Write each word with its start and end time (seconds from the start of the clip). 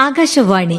ആകാശവാണി. 0.00 0.78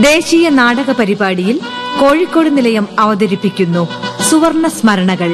ദേശീയ 0.00 0.48
നാടക 0.50 0.92
പരിപാടിയിൽ 0.92 1.56
കോഴിക്കോട് 2.00 2.56
നിലയം 2.56 2.88
അവതരിപ്പിക്കുന്നു 2.98 3.82
സുവർണ 4.30 4.68
സ്മരണകൾ. 4.68 5.30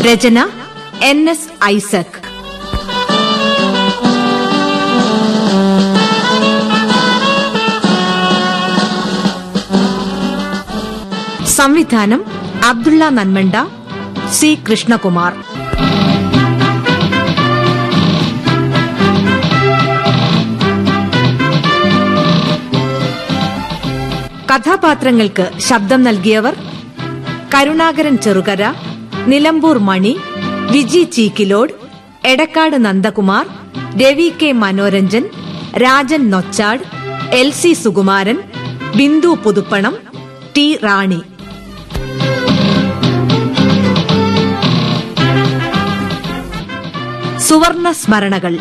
രചന 0.00 0.38
എൻ 1.04 1.30
എസ് 1.30 1.48
ഐസക്. 1.64 2.16
സംവിധാനം 11.46 12.24
അബ്ദുള്ള 12.64 13.08
നന്മണ്ട 13.08 13.54
സി 14.32 14.58
കൃഷ്ണകുമാർ. 14.70 15.32
കഥാപാത്രങ്ങൾക്ക് 24.50 25.50
ശബ്ദം 25.58 26.02
നൽകിയവർ 26.02 26.54
Karunakaran 27.54 28.16
Cherukara 28.16 28.62
Nilambur 29.26 29.78
Mani 29.78 30.12
Viji 30.71 31.03
Cheekkilode 31.15 31.75
Edakkad 32.25 32.77
Nandakumar 32.83 33.45
Ravi 34.01 34.29
K 34.39 34.49
Manoranjan 34.61 35.23
Rajan 35.83 36.23
Nochad 36.29 36.85
L 37.39 37.49
C 37.53 37.71
Sukumaran 37.81 38.37
Bindu 38.97 39.31
Puthuppanam 39.43 39.95
T 40.55 40.67
Rani 40.85 41.21
സുവർണ 47.47 47.91
സ്മരണകൾ 47.99 48.55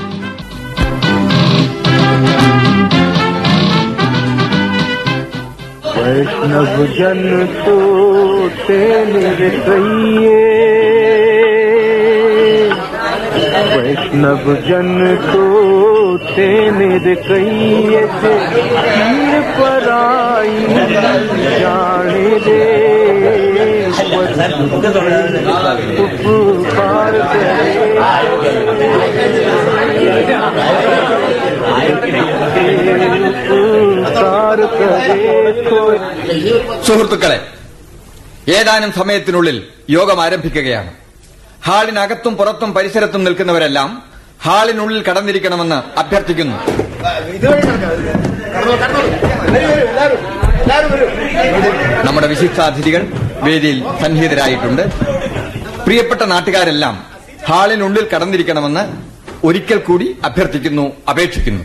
वैष्णव 5.98 6.77
जन 6.91 7.20
तो 7.56 7.75
तेरे 8.61 9.51
कहिए 9.59 10.92
वैष्णव 13.73 14.45
जन 14.69 14.91
तो 15.25 15.45
तेरे 16.27 17.14
कहिए 17.19 18.03
से 18.20 18.33
पीर 18.51 19.41
पर 19.59 19.89
आई 19.92 20.56
जाने 21.61 22.28
दे 22.47 22.61
उपकार 26.39 27.17
उपकार 33.98 34.61
करे 34.78 35.53
कोई 35.69 35.97
സുഹൃത്തുക്കളെ 36.87 37.39
ഏതാനും 38.56 38.91
സമയത്തിനുള്ളിൽ 38.98 39.56
യോഗം 39.97 40.19
ആരംഭിക്കുകയാണ് 40.25 40.91
ഹാളിനകത്തും 41.66 42.38
പുറത്തും 42.38 42.73
പരിസരത്തും 42.73 43.23
നിൽക്കുന്നവരെല്ലാം 43.23 44.03
ഹാളിനുള്ളിൽ 44.45 45.03
കടന്നിരിക്കണമെന്ന് 45.03 46.00
അഭ്യർത്ഥിക്കുന്നു. 46.00 46.58
നമ്മുടെ 52.04 52.27
വിശിഷ്ടാതിഥികൾ 52.27 53.08
വേദിയിൽ 53.33 53.83
സന്നിഹിതരായിട്ടുണ്ട്. 54.02 54.82
പ്രിയപ്പെട്ട 55.86 56.21
നാട്ടുകാരെല്ലാം 56.21 57.05
ഹാളിനുള്ളിൽ 57.49 58.08
കടന്നിരിക്കണമെന്ന് 58.15 59.14
ഒരിക്കൽ 59.45 59.77
കൂടി 59.77 60.15
അഭ്യർത്ഥിക്കുന്നു 60.26 60.93
അപേക്ഷിക്കുന്നു. 61.09 61.64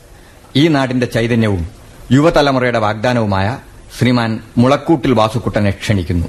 ഈ 0.57 0.69
നാടിന്റെ 0.69 1.07
ചൈതന്യവും 1.07 1.71
യുവതലമുറയുടെ 2.13 2.79
വാഗ്ദാനവുമായ 2.79 3.59
ശ്രീമാൻ 3.99 4.41
മുളക്കൂട്ടിൽ 4.59 5.13
വാസുക്കുട്ടനെ 5.13 5.71
ക്ഷണിക്കുന്നു. 5.71 6.27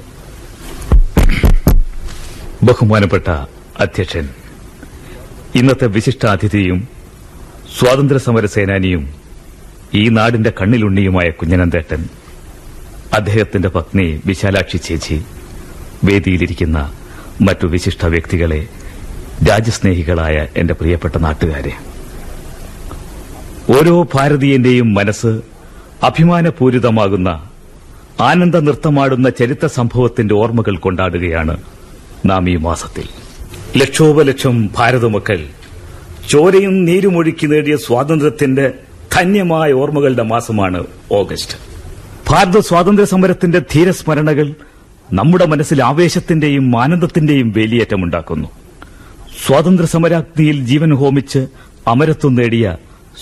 ബഹുമാനപ്പെട്ട 2.62 3.28
അധ്യക്ഷൻ 3.80 4.28
ഇന്നത്തെ 5.54 5.86
വിശിഷ്ടാതിഥിയും 5.86 6.88
സ്വാതന്ത്ര്യ 7.78 8.18
സമര 8.18 8.46
സേനാനിയും 8.46 9.14
ഈ 9.94 10.08
നാടിന്റെ 10.08 10.52
കണ്ണിലുണ്ണിയുമായ 10.60 11.30
കുഞ്ഞനന്തേട്ടൻ. 11.30 12.21
അദ്ദേഹത്തിന്റെ 13.18 13.68
പത്നി 13.68 14.06
വിശാലാക്ഷി 14.26 14.78
ചേച്ചി 14.78 15.16
വേദിയിലിരിക്കുന്ന 16.04 16.78
മറ്റു 17.40 17.66
വിശിഷ്ട 17.66 18.04
വ്യക്തികളെ 18.06 18.60
രാജ്യസ്നേഹികളായ 19.48 20.46
എന്റെ 20.56 20.74
പ്രിയപ്പെട്ട 20.74 21.16
നാട്ടുകാരെ 21.16 21.74
ഓരോ 23.76 24.02
ഭാരതീയന്റെയും 24.14 24.92
മനസ്സ് 24.92 25.32
അഭിമാനപൂരിതമാകുന്ന 26.02 27.30
ആനന്ദ 28.20 28.56
നൃത്തമാടുന്ന 28.58 29.28
ചരിത്ര 29.30 29.66
സംഭവത്തിന്റെ 29.76 30.34
ഓർമ്മകൾ 30.34 30.74
കൊണ്ടാടുകയാണ് 30.78 31.54
നാം 32.24 32.48
ഈ 32.48 32.56
മാസത്തിൽ. 32.66 33.06
ലക്ഷോപലക്ഷം 33.76 34.68
ഭാരതമക്കൾ 34.76 35.38
ചോരയും 36.28 36.84
നീരുമൊഴുക്കി 36.84 37.46
നേടിയ 37.46 37.76
സ്വാതന്ത്ര്യത്തിന്റെ 37.76 38.66
ധന്യമായ 39.12 39.72
ഓർമ്മകളുടെ 39.72 40.22
മാസമാണ് 40.32 40.80
ഓഗസ്റ്റ്. 41.10 41.56
ഭാരത 42.32 42.58
സ്വാതന്ത്ര്യ 42.58 43.04
സമരത്തിന്റെ 43.04 43.58
ധീരസ്മരണകൾ 43.72 44.46
നമ്മുടെ 45.12 45.46
മനസ്സിൽ 45.46 45.82
ആവേശത്തിന്റെയും 45.82 46.76
ആനന്ദത്തിന്റെയും 46.82 47.52
വേലിയേറ്റമുണ്ടാക്കുന്നു. 47.56 48.48
സ്വാതന്ത്ര്യ 49.44 49.86
സമരാഗ്നിയിൽ 49.86 50.66
ജീവൻ 50.70 50.94
ഹോമിച്ച് 51.00 51.40
അമരത്വം 51.86 52.34
നേടിയ 52.34 52.66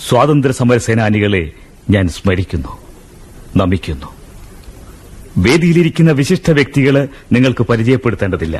സ്വാതന്ത്ര്യ 0.07 0.53
സമര 0.59 0.77
സേനാനികളെ 0.77 1.41
ഞാൻ 1.89 2.09
സ്മരിക്കുന്നു 2.17 2.73
നമിക്കുന്നു. 3.57 4.09
വേദിയിലിരിക്കുന്ന 5.37 6.11
വിശിഷ്ട 6.11 6.51
വ്യക്തികളെ 6.51 7.03
നിങ്ങൾക്ക് 7.33 7.63
പരിചയപ്പെടുത്തേണ്ടതില്ല. 7.63 8.55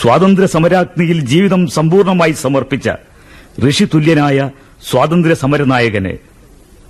സ്വാതന്ത്ര്യ 0.00 0.46
സമരാഗ്നിയിൽ 0.46 1.20
ജീവിതം 1.32 1.66
സമ്പൂർണമായി 1.76 2.32
സമർപ്പിച്ച 2.44 2.88
ഋഷിതുല്യനായ 3.68 4.38
സ്വാതന്ത്ര്യ 4.90 5.34
സമരനായകന് 5.34 6.12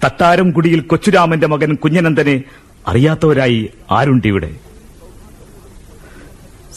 തട്ടാരംകുടിയിൽ 0.05 0.81
കൊച്ചുരാമന്റെ 0.81 1.47
മകൻ 1.47 1.75
കുഞ്ഞനന്ദനെ 1.75 2.35
അറിയാത്തവരായി 2.85 3.61
ആരുണ്ടിവിടെ 3.91 4.51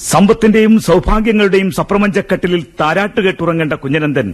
സമ്പത്തിന്റെയും 0.04 0.80
സൗഭാഗ്യങ്ങളുടെയും 0.80 1.72
സപ്രപഞ്ചക്കട്ടിലിൽ 1.72 2.66
താരാട്ടുകെട്ടുറങ്ങേണ്ട 2.80 3.74
കുഞ്ഞനന്ദൻ 3.74 4.28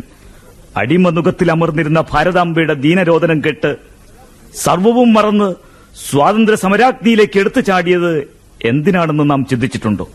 അടിമനുഖത്തിൽ 0.75 1.51
അമർന്നിരുന്ന 1.51 2.01
ഭാരതാംബയുടെ 2.11 2.73
ദീനരോധനം 2.75 3.43
കേട്ട് 3.43 3.71
സർവവും 4.55 5.13
മറന്ന് 5.13 5.49
സ്വാതന്ത്ര്യ 6.01 6.55
സമരാഗ്നിയിലേക്ക് 6.55 7.39
എടുത്തു 7.39 7.59
ചാടിയത് 7.61 8.11
എന്തിനാണെന്ന് 8.61 9.29
നാം 9.29 9.45
ചിന്തിച്ചിട്ടുണ്ടോ? 9.45 10.05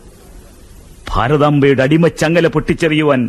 ഭാരതാംബയുടെ 1.09 1.83
അടിമച്ചങ്ങല 1.83 2.47
പൊട്ടിച്ചെറിയുവാൻ 2.47 3.21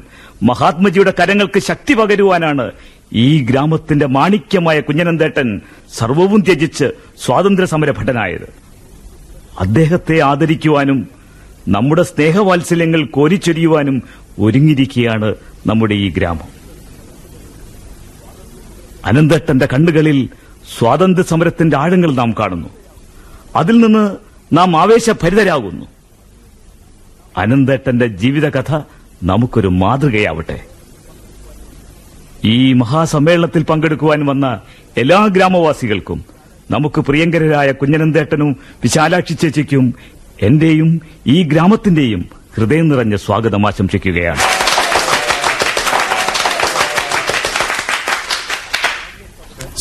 മഹാത്മജിയുടെ 0.44 1.13
കരങ്ങൾക്ക് 1.19 1.60
ശക്തി 1.60 1.94
പകരുവാനാണ് 1.94 2.66
ഈ 3.13 3.46
ഗ്രാമത്തിന്റെ 3.46 4.06
മാണിക്യമായ 4.06 4.80
കുഞ്ഞനന്തേട്ടൻ 4.80 5.62
സർവവും 5.94 6.42
ത്യജിച്ച് 6.42 6.86
സ്വാതന്ത്ര്യ 7.25 7.66
സമര 7.66 7.92
ഭടനായത് 7.92 8.54
അദ്ദേഹത്തെ 9.60 10.19
ആദരിക്കുവാനും 10.19 11.07
നമ്മുടെ 11.68 12.04
സ്നേഹവാത്സല്യങ്ങൾ 12.04 13.06
കോരിച്ചൊരിയുവാനും 13.06 14.04
ഒരുങ്ങിയിരിക്കുകയാണ് 14.40 15.36
നമ്മുടെ 15.68 15.94
ഈ 15.94 16.10
ഗ്രാമം. 16.10 16.56
അനന്തട്ടന്റെ 19.06 19.68
കണ്ണുകളിൽ 19.74 20.30
സ്വാതന്ത്ര്യ 20.78 21.24
സമരത്തിന്റെ 21.24 21.78
ആഴങ്ങൾ 21.78 22.13
നാം 22.13 22.31
കാണുന്നു. 22.40 22.69
അതിൽ 23.56 23.78
നിന്ന് 23.78 24.16
നാം 24.54 24.78
ആവേശഭരിതരാകുന്നു. 24.78 25.86
അനന്തേട്ടന്റെ 27.38 28.08
ജീവിതകഥ 28.08 28.81
നമുക്കൊരു 29.24 29.68
മാതൃകയാവട്ടെ. 29.68 30.75
ഈ 32.54 32.74
മഹാസമ്മേളനത്തിൽ 32.74 33.64
പങ്കെടുക്കുവാൻ 33.64 34.26
വന്ന 34.26 34.46
എല്ലാ 34.98 35.20
ഗ്രാമവാസികൾക്കും 35.28 36.20
നമുക്ക് 36.72 37.00
പ്രിയങ്കരരായ 37.02 37.72
കുഞ്ഞനന്തേട്ടനും 37.72 38.50
വിശാലാക്ഷി 38.84 39.34
ചേച്ചിക്കും 39.34 39.86
എന്റെയും 40.42 40.90
ഈ 41.28 41.44
ഗ്രാമത്തിന്റെയും 41.44 42.22
ഹൃദയം 42.56 42.90
നിറഞ്ഞ 42.90 43.16
സ്വാഗതം 43.16 43.66
ആശംസിക്കുകയാണ്. 43.68 44.44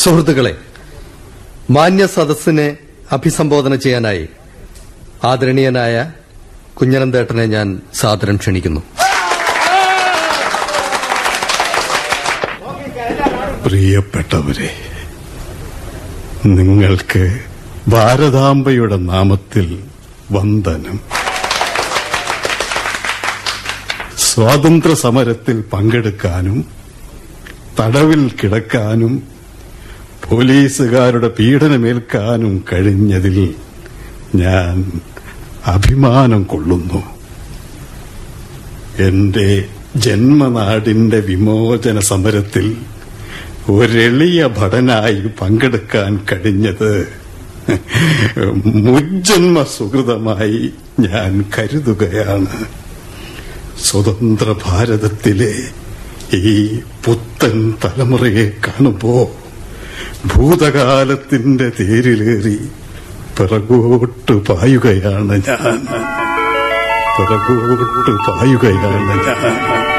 സുഹൃത്തുക്കളെ 0.03 0.55
മാന്യ 1.71 2.07
സദസ്സിനെ 2.07 2.69
അഭിസംബോധന 3.13 3.75
ചെയ്യാനായി 3.75 4.27
ആദരണീയനായ 5.25 5.95
കുഞ്ഞനന്തേട്ടനെ 6.79 7.47
ഞാൻ 7.47 7.69
സാദരം 7.95 8.37
ക്ഷണിക്കുന്നു. 8.37 8.83
പ്രിയപ്പെട്ടവരെ 13.65 14.71
നിങ്ങൾക്ക് 16.45 17.39
ഭാരതാംബയുടെ 17.89 18.97
നാമത്തിൽ 18.97 19.79
വന്ദനം. 20.33 21.01
സ്വാതന്ത്ര്യ 24.19 24.95
സമരത്തിൽ 24.95 25.61
പങ്കെടുക്കാനും 25.73 26.65
തടവിൽ 27.81 28.31
കിടക്കാനും 28.31 29.23
പോലീസുകാരുടെ 30.29 31.29
പീഡനമേൽക്കാനും 31.29 32.65
കഴിഞ്ഞതിൽ 32.73 33.55
ഞാൻ 34.35 35.01
അഭിമാനം 35.67 36.43
കൊള്ളുന്നു. 36.43 37.03
എന്റെ 38.99 39.69
ജന്മനാടിന്റെ 39.97 41.21
വിമോചന 41.21 41.99
സമരത്തിൽ 41.99 42.77
ഒരെളിയ 43.69 44.47
ഭടനായി 44.47 45.33
പങ്കെടുക്കാൻ 45.41 46.27
കഴിഞ്ഞത് 46.33 47.09
മുജ്ജന്മ 48.67 49.63
സുഹൃതമായി 49.63 50.73
ഞാൻ 51.01 51.45
കരുതുകയാണ്. 51.59 52.65
സ്വതന്ത്ര 53.85 54.55
ഭാരതത്തിലെ 54.65 55.55
ഈ 56.37 56.81
പുത്തൻ 57.05 57.75
തലമുറയെ 57.85 58.51
കാണുമ്പോ 58.67 59.31
ഭൂതകാലത്തിന്റെ 60.35 61.73
തേരിലേറി 61.81 62.59
പിറകോട്ട് 63.39 64.33
പായുകയാണ് 64.33 65.43
ഞാൻ. 65.49 65.87
പിറകോട്ട് 67.17 68.11
പായുകയാണ് 68.11 69.27
ഞാൻ. 69.27 69.94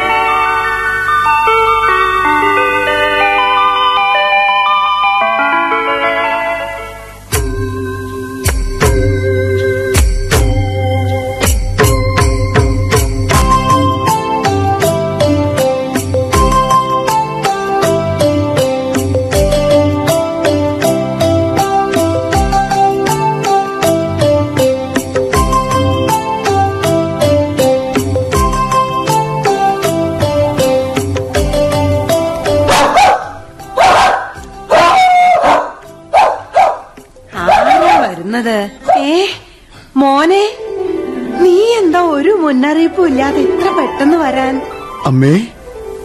അമ്മേ 45.16 45.36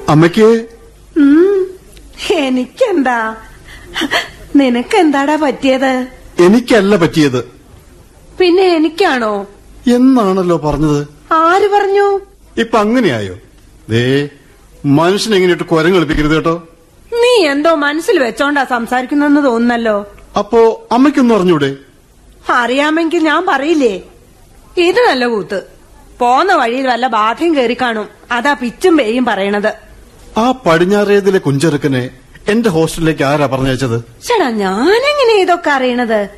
അമ്മയ്ക്ക് 0.08 0.48
എനിക്കെന്താ? 2.34 3.36
നിനക്കെന്താടാ 4.56 5.36
പറ്റിയത്? 5.36 5.92
എനിക്കല്ല 6.38 6.96
പറ്റിയത്. 6.96 7.38
പിന്നെ 8.40 8.62
എനിക്കാണോ? 8.62 9.32
എന്നാണല്ലോ 9.94 10.56
പറഞ്ഞത്? 10.56 11.00
ആര് 11.32 11.68
പറഞ്ഞു? 11.74 12.06
ഇപ്പൊ 12.56 12.78
അങ്ങനെയായോ? 12.78 13.34
ദേ 13.90 14.04
മനുഷ്യനെ 15.00 15.36
എങ്ങനെയിട്ട് 15.36 15.62
കുരങ്ങളിപ്പിക്കരുത് 15.62 16.34
കേട്ടോ. 16.34 16.54
നീ 17.22 17.34
എന്തോ 17.46 17.74
മനസ്സിൽ 17.86 18.18
വെച്ചോണ്ടാ 18.18 18.64
സംസാരിക്കുന്നെന്ന് 18.64 19.44
തോന്നുന്നല്ലോ. 19.44 19.96
അപ്പോ 20.38 20.88
അമ്മയ്ക്കൊന്നും 20.92 21.36
അറിഞ്ഞൂടെ? 21.36 21.76
അറിയാമെങ്കിൽ 22.60 23.22
ഞാൻ 23.22 23.46
പറയില്ലേ? 23.46 23.94
ഇത് 24.88 25.02
നല്ല 25.08 25.26
കൂത്ത്. 25.26 25.60
പോന്ന 26.20 26.52
വഴിയിൽ 26.54 26.86
വല്ല 26.86 27.06
ബാധയും 27.06 27.56
കേറി 27.56 27.76
കാണും. 27.82 28.08
അതാ 28.32 28.52
പിച്ചും 28.52 28.96
പേയും 28.96 29.24
പറയണത്. 29.24 29.74
ആ 30.36 30.50
പടിഞ്ഞാറേതിലെ 30.66 31.38
കുഞ്ചെറുക്കനെ 31.38 32.10
എന്റെ 32.48 32.70
ഹോസ്റ്റലിലേക്ക് 32.70 33.22
ആരാ 33.22 33.46
പറഞ്ഞയച്ചത്? 33.46 34.04
ചേടാ 34.28 34.50
ഞാനെങ്ങനെ 34.50 35.34
ഇതൊക്കെ 35.40 35.70
അറിയണത്? 35.70 36.28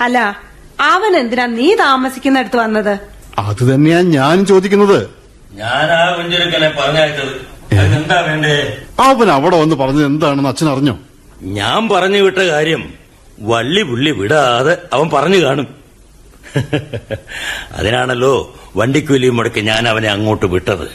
അല്ല 0.00 0.40
അവൻ 0.80 1.16
എന്തിനാ 1.16 1.46
നീ 1.46 1.74
താമസിക്കുന്നിടത്ത് 1.74 2.56
വന്നത്? 2.56 2.98
അത് 3.38 3.74
തന്നെയാ 3.74 4.00
ഞാൻ 4.00 4.46
ചോദിക്കുന്നത്. 4.46 5.10
ഞാനാ 5.52 6.16
കുഞ്ചെറുക്കനെ 6.18 6.68
പറഞ്ഞയച്ചത്. 6.68 7.58
അതിനെന്താ 7.78 8.20
വേണ്ടേ? 8.20 8.82
അവൻ 9.00 9.30
അവിടെ 9.30 9.56
വന്ന് 9.56 9.76
പറഞ്ഞത് 9.76 10.06
എന്താണെന്ന് 10.06 10.48
അച്ഛൻ 10.48 10.68
അറിഞ്ഞോ 10.68 10.98
ഞാൻ 11.42 11.88
പറഞ്ഞു 11.88 12.18
വിട്ട 12.18 12.38
കാര്യം 12.38 12.94
വള്ളി 13.40 13.82
പുള്ളി 13.82 14.10
വിടാതെ 14.10 14.78
അവൻ 14.92 15.10
പറഞ്ഞു 15.10 15.36
കാണും. 15.36 15.77
അതിനാണല്ലോ 17.76 18.56
വണ്ടിക്കൂലി 18.76 19.28
മുടക്കി 19.28 19.60
ഞാൻ 19.60 19.88
അവനെ 19.88 20.08
അങ്ങോട്ട് 20.08 20.46
വിട്ടത്. 20.46 20.86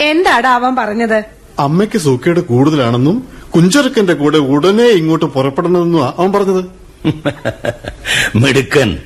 എന്താടാ 0.00 0.54
അവൻ 0.54 0.76
പറഞ്ഞത്? 0.76 1.24
അമ്മയ്ക്ക് 1.58 1.98
സൂക്കേട് 1.98 2.40
കൂടുതലാണെന്നും 2.40 3.28
കുഞ്ചെറുക്കന്റെ 3.50 4.14
കൂടെ 4.14 4.38
ഉടനെ 4.38 4.84
ഇങ്ങോട്ട് 4.84 5.24
പുറപ്പെടണമെന്നും 5.24 6.04
അവൻ 6.04 6.32
പറഞ്ഞത്. 6.32 6.64
മിടുക്കൻ 8.36 8.98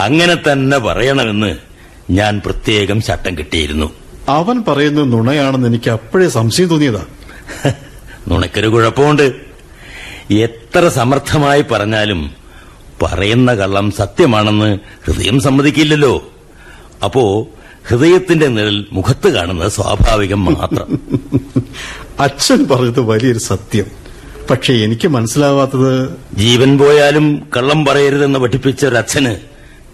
അങ്ങനെ 0.00 0.34
തന്നെ 0.34 0.78
പറയണമെന്ന് 0.78 1.56
ഞാൻ 2.10 2.42
പ്രത്യേകം 2.46 3.02
ചട്ടം 3.02 3.38
കിട്ടിയിരുന്നു. 3.38 3.92
അവൻ 4.28 4.64
പറയുന്ന 4.68 5.04
നുണയാണെന്ന് 5.04 5.68
എനിക്ക് 5.68 5.90
അപ്പോഴേ 5.90 6.28
സംശയം 6.28 6.68
തോന്നിയതാ. 6.68 7.02
നുണക്കൊരു 8.28 8.68
കുഴപ്പമുണ്ട്. 8.68 9.26
എത്ര 10.30 10.88
സമർത്ഥമായി 10.88 11.62
പറഞ്ഞാലും 11.62 12.39
പറയുന്ന 13.02 13.54
കള്ളം 13.54 13.90
സത്യമാണെന്ന് 13.90 14.78
ഹൃദയം 15.04 15.40
സമ്മതിക്കില്ലല്ലോ. 15.40 16.30
അപ്പോ 17.04 17.46
ഹൃദയത്തിന്റെ 17.88 18.48
നിഴൽ 18.48 18.86
മുഖത്ത് 18.92 19.28
കാണുന്നത് 19.28 19.72
സ്വാഭാവികം 19.72 20.44
മാത്രം. 20.44 20.88
അച്ഛൻ 22.20 22.68
പറഞ്ഞത് 22.68 23.00
വലിയൊരു 23.00 23.38
സത്യം. 23.38 23.84
പക്ഷെ 24.50 24.72
എനിക്ക് 24.72 25.08
മനസ്സിലാവാത്തത് 25.08 26.18
ജീവൻ 26.34 26.78
പോയാലും 26.78 27.48
കള്ളം 27.56 27.84
പറയരുതെന്ന് 27.84 28.38
പഠിപ്പിച്ച 28.38 28.86
ഒരു 28.86 28.96
അച്ഛന് 28.96 29.36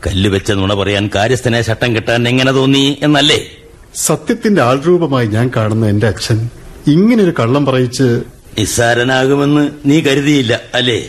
കല്ലുവെച്ച 0.07 0.53
നുണ 0.53 0.75
പറയാൻ 0.75 1.11
കാര്യസ്ഥനെ 1.15 1.63
ചട്ടം 1.63 1.97
കെട്ടാൻ 1.97 2.29
എങ്ങനെ 2.29 2.53
തോന്നി 2.53 2.99
എന്നല്ലേ? 3.03 3.47
സത്യത്തിന്റെ 3.95 4.63
ആൾരൂപമായി 4.63 5.27
ഞാൻ 5.27 5.51
കാണുന്ന 5.57 5.87
എന്റെ 5.87 6.07
അച്ഛൻ 6.07 6.51
ഇങ്ങനൊരു 6.87 7.35
കള്ളം 7.39 7.67
പറയിച്ച് 7.67 8.21
നിസ്സാരനാകുമെന്ന് 8.59 9.71
നീ 9.87 10.01
കരുതിയില്ല 10.01 10.61
അല്ലേ? 10.75 11.09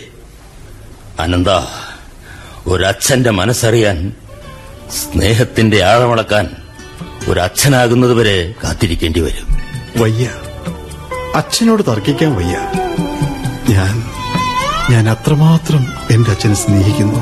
അനന്ത 1.19 1.47
ഒരച്ഛന്റെ 2.67 3.29
മനസ്സറിയാൻ 3.29 4.13
സ്നേഹത്തിന്റെ 4.91 5.83
ആഴമളക്കാൻ 5.83 6.49
ഒരു 7.27 7.39
അച്ഛനാകുന്നത് 7.39 8.13
വരെ 8.13 8.53
കാത്തിരിക്കേണ്ടി 8.63 9.19
വരും. 9.19 9.57
വയ്യ. 10.01 10.29
അച്ഛനോട് 11.35 11.83
തർക്കിക്കാൻ 11.83 12.35
വയ്യ. 12.35 12.57
ഞാൻ 13.69 14.03
ഞാൻ 14.89 15.09
അത്രമാത്രം 15.09 15.87
എന്റെ 16.11 16.31
അച്ഛനെ 16.31 16.53
സ്നേഹിക്കുന്നു 16.53 17.19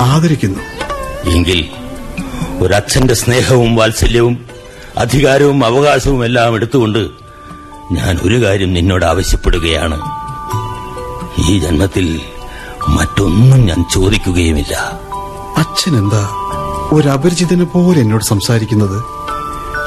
ആദരിക്കുന്നു. 0.00 0.58
എങ്കിൽ 1.30 1.68
ഒരച്ഛന്റെ 2.60 3.14
സ്നേഹവും 3.14 3.76
വാത്സല്യവും 3.76 4.46
അധികാരവും 4.96 5.64
അവകാശവും 5.64 6.24
എല്ലാം 6.24 6.54
എടുത്തുകൊണ്ട് 6.54 7.08
ഞാൻ 7.92 8.18
ഒരു 8.22 8.44
കാര്യം 8.44 8.72
നിന്നോട് 8.72 9.04
ആവശ്യപ്പെടുകയാണ്. 9.04 10.00
ഈ 11.50 11.58
ജന്മത്തിൽ 11.58 12.20
മറ്റൊന്നും 12.96 13.66
ഞാൻ 13.66 13.84
ചോദിക്കുകയുമില്ല. 13.94 15.00
അച്ഛൻ 15.56 15.96
എന്താ 15.96 16.30
ഒരു 16.92 17.08
അപരിചിതനെ 17.08 17.64
പോലെ 17.64 18.00
എന്നോട് 18.00 18.24
സംസാരിക്കുന്നത്? 18.24 19.04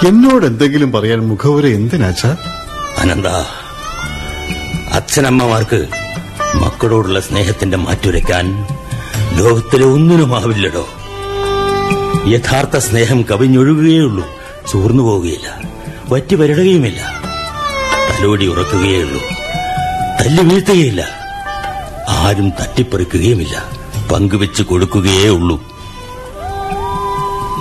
എന്നോട് 0.07 0.45
എന്തെങ്കിലും 0.45 0.91
പറയാൻ 0.91 1.27
മുഖവുര 1.27 1.65
എന്തിനാച്ചാ 1.65 2.35
അനന്ത 2.97 3.25
അച്ഛനമ്മമാർക്ക് 4.93 5.87
മക്കളോടുള്ള 6.55 7.19
സ്നേഹത്തിന്റെ 7.19 7.77
മാറ്റുരയ്ക്കാൻ 7.77 8.67
ലോകത്തിലെ 9.37 9.85
ഒന്നിനുമാവില്ലടോ 9.85 10.85
യഥാർത്ഥ 12.27 12.77
സ്നേഹം 12.77 13.21
കവിഞ്ഞൊഴുകുകയുള്ളൂ 13.21 14.25
ചോർന്നു 14.71 15.03
പോവുകയില്ല 15.03 15.61
വറ്റി 16.09 16.35
വരടുകയുമില്ല. 16.35 17.23
തലോടി 18.09 18.47
ഉറക്കുകയുള്ളൂ 18.47 19.21
തല്ലി 20.19 20.43
വീഴ്ത്തുകയില്ല. 20.43 21.22
ആരും 22.09 22.49
തട്ടിപ്പറിക്കുകയുമില്ല. 22.49 23.65
പങ്കുവെച്ച് 24.11 24.63
കൊടുക്കുകയേ 24.63 25.29
ഉള്ളൂ. 25.29 25.63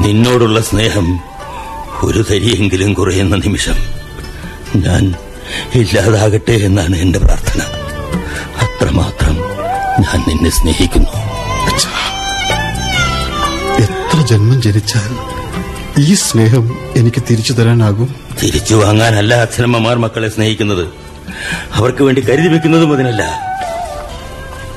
നിന്നോടുള്ള 0.00 0.61
സ്നേഹം 0.61 1.20
ഒരു 2.02 2.25
തരിയെങ്കിലും 2.30 2.94
കുറയുന്ന 2.94 3.37
നിമിഷം 3.37 3.75
ഞാൻ 4.76 5.14
ഇല്ലാതാകട്ടെ 5.75 6.52
എന്നാണ് 6.52 6.96
എന്റെ 6.96 7.18
പ്രാർത്ഥന. 7.18 7.62
അത്രമാത്രം 8.61 9.37
ഞാൻ 10.00 10.25
നിന്നെ 10.28 10.50
സ്നേഹിക്കുന്നു. 10.50 11.11
എത്ര 13.82 14.20
ജന്മം 14.20 14.62
ജനിച്ചാൽ 14.62 15.32
ഈ 16.02 16.14
സ്നേഹം 16.14 16.78
എനിക്ക് 16.96 17.22
തിരിച്ചു 17.30 17.52
തരാനാകും? 17.52 18.14
തിരിച്ചു 18.42 18.75
വാങ്ങാനല്ല 18.75 19.34
അച്ഛനമ്മമാർ 19.34 19.99
മക്കളെ 19.99 20.28
സ്നേഹിക്കുന്നത്. 20.28 20.88
അവർക്ക് 21.75 22.02
വേണ്ടി 22.04 22.20
കരുതി 22.20 22.49
വെക്കുന്നതും 22.49 22.94
അതിനല്ല. 22.94 23.51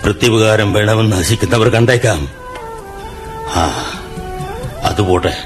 പ്രത്യുപകാരം 0.06 0.74
വേണമെന്ന് 0.74 1.18
നശിക്കുന്നവർ 1.18 1.70
കണ്ടേക്കാം. 1.70 2.28
ആ 3.56 3.94
അതുപോട്ടെ. 4.84 5.38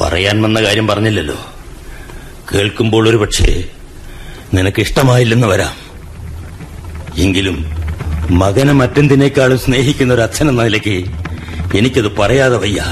പറയാൻ 0.00 0.42
വന്ന 0.42 0.62
കാര്യം 0.62 0.86
പറഞ്ഞില്ലല്ലോ. 0.86 1.34
കേൾക്കുമ്പോൾ 2.54 3.08
ഒരു 3.08 3.16
പക്ഷേ 3.16 3.64
നിനക്ക് 4.54 4.80
ഇഷ്ടമായില്ലെന്ന് 4.80 5.46
വരാം. 5.46 5.74
എങ്കിലും 7.16 7.64
മകനെ 8.30 8.72
മറ്റെന്തിനേക്കാളും 8.72 9.58
സ്നേഹിക്കുന്ന 9.58 10.14
ഒരു 10.14 10.20
അച്ഛൻ 10.20 10.48
എന്ന 10.48 10.62
നിലയ്ക്ക് 10.62 11.10
എനിക്കത് 11.78 12.16
പറയാതെ 12.16 12.56
വയ്യ. 12.56 12.84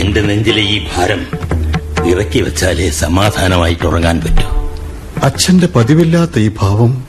എന്റെ 0.00 0.20
നെഞ്ചിലെ 0.20 0.62
ഈ 0.62 0.86
ഭാരം 0.96 1.26
ഇറക്കി 2.06 2.38
വെച്ചാലേ 2.38 2.90
സമാധാനമായിട്ട് 2.90 3.86
ഉറങ്ങാൻ 3.86 4.20
പറ്റൂ. 4.20 4.74
അച്ഛന്റെ 5.22 5.66
പതിവില്ലാത്ത 5.66 6.38
ഈ 6.38 6.50
ഭാവം 6.60 7.06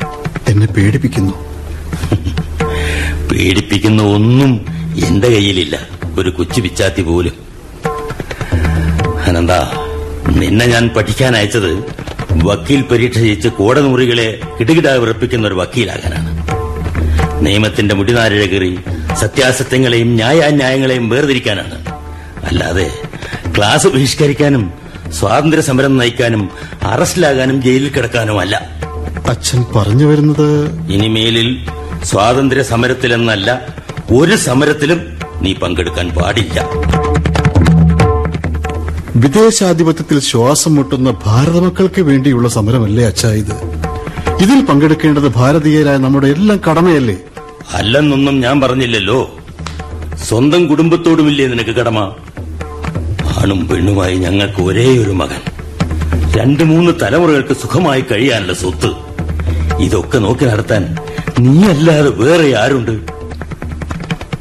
എന്നെ 0.47 0.67
പേടിപ്പിക്കുന്നു. 0.67 1.46
പേടിപ്പിക്കുന്ന 3.31 4.03
ഒന്നും 4.03 4.65
എന്റെ 5.07 5.27
കയ്യിലില്ല. 5.27 5.79
ഒരു 6.19 6.29
കൊച്ചു 6.29 6.61
പിച്ചാത്തി 6.61 7.01
പോലും. 7.01 7.31
അനന്ത 9.27 9.51
നിന്നെ 10.35 10.65
ഞാൻ 10.65 10.89
പഠിക്കാൻ 10.89 11.35
അയച്ചത് 11.35 11.85
വക്കീൽ 12.43 12.81
പരീക്ഷ 12.81 13.17
ജയിച്ച് 13.17 13.47
കോടമുറികളെ 13.47 14.39
കിടുകിട 14.59 14.87
വിറപ്പിക്കുന്ന 14.87 15.47
ഒരു 15.47 15.53
വക്കീലാകാനാണ്. 15.53 16.47
നിയമത്തിന്റെ 17.45 17.95
മുടിനാരിഴ 17.95 18.45
കീറി 18.45 18.79
സത്യാസത്യങ്ങളെയും 19.19 20.15
ന്യായാന്യായങ്ങളെയും 20.15 21.09
വേർതിരിക്കാനാണ്. 21.09 21.85
അല്ലാതെ 22.45 22.91
ക്ലാസ് 23.57 23.87
ബഹിഷ്കരിക്കാനും 23.87 24.73
സ്വാതന്ത്ര്യ 25.19 25.61
സമരം 25.61 25.97
നയിക്കാനും 25.97 26.49
അറസ്റ്റിലാകാനും 26.83 27.61
ജയിലിൽ 27.61 27.89
കിടക്കാനുമല്ല. 27.89 28.69
അച്ഛൻ 29.29 29.65
പറഞ്ഞു 29.75 30.05
വരുന്നത് 30.05 30.71
ഇനിമേലിൽ 30.91 31.67
സ്വാതന്ത്ര്യ 32.03 32.63
സമരത്തിലെന്നല്ല 32.63 33.67
ഒരു 34.11 34.35
സമരത്തിലും 34.35 35.17
നീ 35.41 35.53
പങ്കെടുക്കാൻ 35.53 36.09
പാടില്ല. 36.09 36.69
വിദേശാധിപത്യത്തിൽ 39.15 40.19
ശ്വാസം 40.19 40.75
മുട്ടുന്ന 40.75 41.13
ഭാരത 41.25 41.59
മക്കൾക്ക് 41.59 42.01
വേണ്ടിയുള്ള 42.01 42.49
സമരമല്ലേ 42.49 43.05
അച്ഛാ 43.05 43.29
ഇത്? 43.29 43.53
ഇതിൽ 44.43 44.65
പങ്കെടുക്കേണ്ടത് 44.65 45.27
ഭാരതീയരായ 45.27 45.97
നമ്മുടെ 45.97 46.27
എല്ലാം 46.27 46.61
കടമയല്ലേ? 46.69 47.17
അല്ലെന്നൊന്നും 47.73 48.39
ഞാൻ 48.39 48.61
പറഞ്ഞില്ലല്ലോ. 48.61 49.37
സ്വന്തം 50.27 50.67
കുടുംബത്തോടുമില്ലേ 50.67 51.47
നിനക്ക് 51.47 51.69
കടമ? 51.69 52.15
ആണും 53.37 53.67
പെണ്ണുമായി 53.67 54.17
ഞങ്ങൾക്ക് 54.17 54.61
ഒരേ 54.61 54.97
ഒരു 54.97 55.11
മകൻ. 55.11 55.41
രണ്ടു 56.35 56.63
മൂന്ന് 56.63 56.91
തലമുറകൾക്ക് 57.01 57.53
സുഖമായി 57.53 58.01
കഴിയാനുള്ള 58.01 58.53
സ്വത്ത്. 58.53 58.91
ഇതൊക്കെ 59.79 60.17
നോക്കി 60.17 60.45
നടത്താൻ 60.45 60.97
നീയല്ലാതെ 61.39 62.09
വേറെ 62.09 62.57
ആരുണ്ട്? 62.57 62.91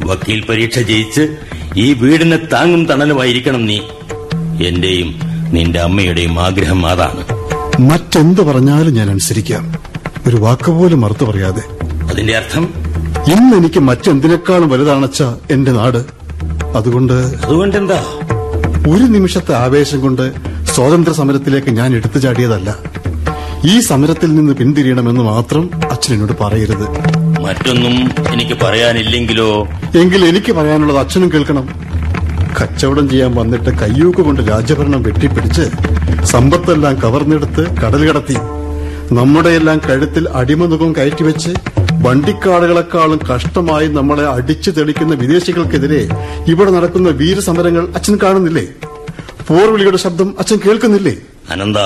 വക്കീൽ 0.04 0.44
പരീക്ഷ 0.48 0.78
ജയിച്ച് 0.78 1.36
ഈ 1.76 1.92
വീടിന് 1.92 2.38
താങ്ങും 2.52 2.86
തണലുമായിരിക്കണം 2.86 3.66
നീ. 3.66 3.78
എന്റെയും 4.66 5.20
നിന്റെ 5.52 5.80
അമ്മയുടെയും 5.80 6.40
ആഗ്രഹം 6.40 6.86
അതാണ്. 6.86 7.24
മറ്റെന്ത് 7.80 8.40
പറഞ്ഞാലും 8.40 8.94
ഞാൻ 8.94 9.10
അനുസരിക്കാം. 9.10 9.78
ഒരു 10.26 10.36
വാക്കുപോലും 10.36 11.00
മറുത്തു 11.00 11.24
പറയാതെ. 11.24 11.62
അതിന്റെ 12.10 12.36
അർത്ഥം? 12.36 12.74
ഇന്ന് 13.32 13.56
എനിക്ക് 13.56 13.80
മറ്റെന്തിനേക്കാളും 13.80 14.68
വലുതാണച്ച 14.68 15.22
എന്റെ 15.50 15.72
നാട്? 15.72 16.06
അതുകൊണ്ട് 16.76 17.12
അതുകൊണ്ട് 17.12 17.76
എന്താ 17.76 18.04
ഒരു 18.88 19.04
നിമിഷത്തെ 19.04 19.54
ആവേശം 19.54 20.00
കൊണ്ട് 20.00 20.32
സ്വാതന്ത്ര്യ 20.66 21.16
സമരത്തിലേക്ക് 21.16 21.68
ഞാൻ 21.68 21.96
എടുത്തു 21.96 22.18
ചാടിയതല്ല. 22.18 22.76
ഈ 23.64 23.80
സമരത്തിൽ 23.80 24.34
നിന്ന് 24.34 24.52
പിന്തിരിയണമെന്ന് 24.52 25.20
മാത്രം 25.20 25.70
അച്ഛൻ 25.90 26.14
എന്നോട് 26.14 26.32
പറയരുത്. 26.40 26.88
മറ്റൊന്നും 27.40 28.10
എനിക്ക് 28.32 28.60
പറയാനില്ലെങ്കിലോ? 28.62 29.68
എങ്കിൽ 29.98 30.24
എനിക്ക് 30.24 30.52
പറയാനുള്ളത് 30.52 30.98
അച്ഛനും 30.98 31.32
കേൾക്കണം. 31.32 31.68
കച്ചവടം 32.62 33.08
ചെയ്യാൻ 33.08 33.34
വന്നിട്ട് 33.34 33.70
കയ്യൂക്ക് 33.78 34.18
കൊണ്ട് 34.18 34.40
രാജഭരണം 34.40 35.02
വെട്ടിപ്പിടിച്ച് 35.02 35.70
സമ്പത്തെല്ലാം 36.24 37.02
കവർന്നെടുത്ത് 37.02 37.76
കടൽ 37.76 38.08
കടത്തി 38.08 38.36
നമ്മുടെയെല്ലാം 39.14 39.80
കഴുത്തിൽ 39.90 40.28
അടിമനുഖം 40.28 40.96
കയറ്റിവെച്ച് 40.96 41.50
വണ്ടിക്കാടുകളെക്കാളും 41.92 43.18
കഷ്ടമായി 43.34 43.86
നമ്മളെ 43.86 44.26
അടിച്ചു 44.28 44.70
തെളിക്കുന്ന 44.70 45.14
വിദേശികൾക്കെതിരെ 45.14 46.08
ഇവിടെ 46.46 46.70
നടക്കുന്ന 46.70 47.08
വീരസമരങ്ങൾ 47.08 47.88
അച്ഛൻ 47.94 48.18
കാണുന്നില്ലേ? 48.22 48.66
പോർവിളിയുടെ 49.48 49.96
ശബ്ദം 49.96 50.34
അച്ഛൻ 50.38 50.58
കേൾക്കുന്നില്ലേ? 50.66 51.16
അനന്ത 51.50 51.76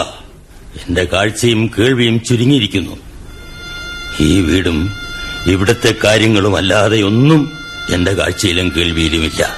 എന്റെ 0.77 1.05
കാഴ്ചയും 1.05 1.71
കേൾവിയും 1.79 2.25
ചുരുങ്ങിയിരിക്കുന്നു. 2.25 2.97
ഈ 4.21 4.41
വീടും 4.41 4.91
ഇവിടത്തെ 5.47 5.95
കാര്യങ്ങളും 6.05 6.57
അല്ലാതെ 6.57 7.03
ഒന്നും 7.03 7.53
എന്റെ 7.95 8.13
കാഴ്ചയിലും 8.13 8.73
കേൾവിയിലുമില്ല. 8.77 9.57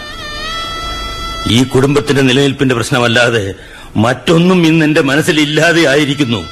ഈ 1.49 1.65
കുടുംബത്തിന്റെ 1.65 2.23
നിലനിൽപ്പിന്റെ 2.23 2.75
പ്രശ്നമല്ലാതെ 2.75 3.55
മറ്റൊന്നും 3.97 4.67
ഇന്ന് 4.67 4.87
എന്റെ 4.87 5.01
മനസ്സിലില്ലാതെ 5.01 5.87
ആയിരിക്കുന്നു. 5.87 6.45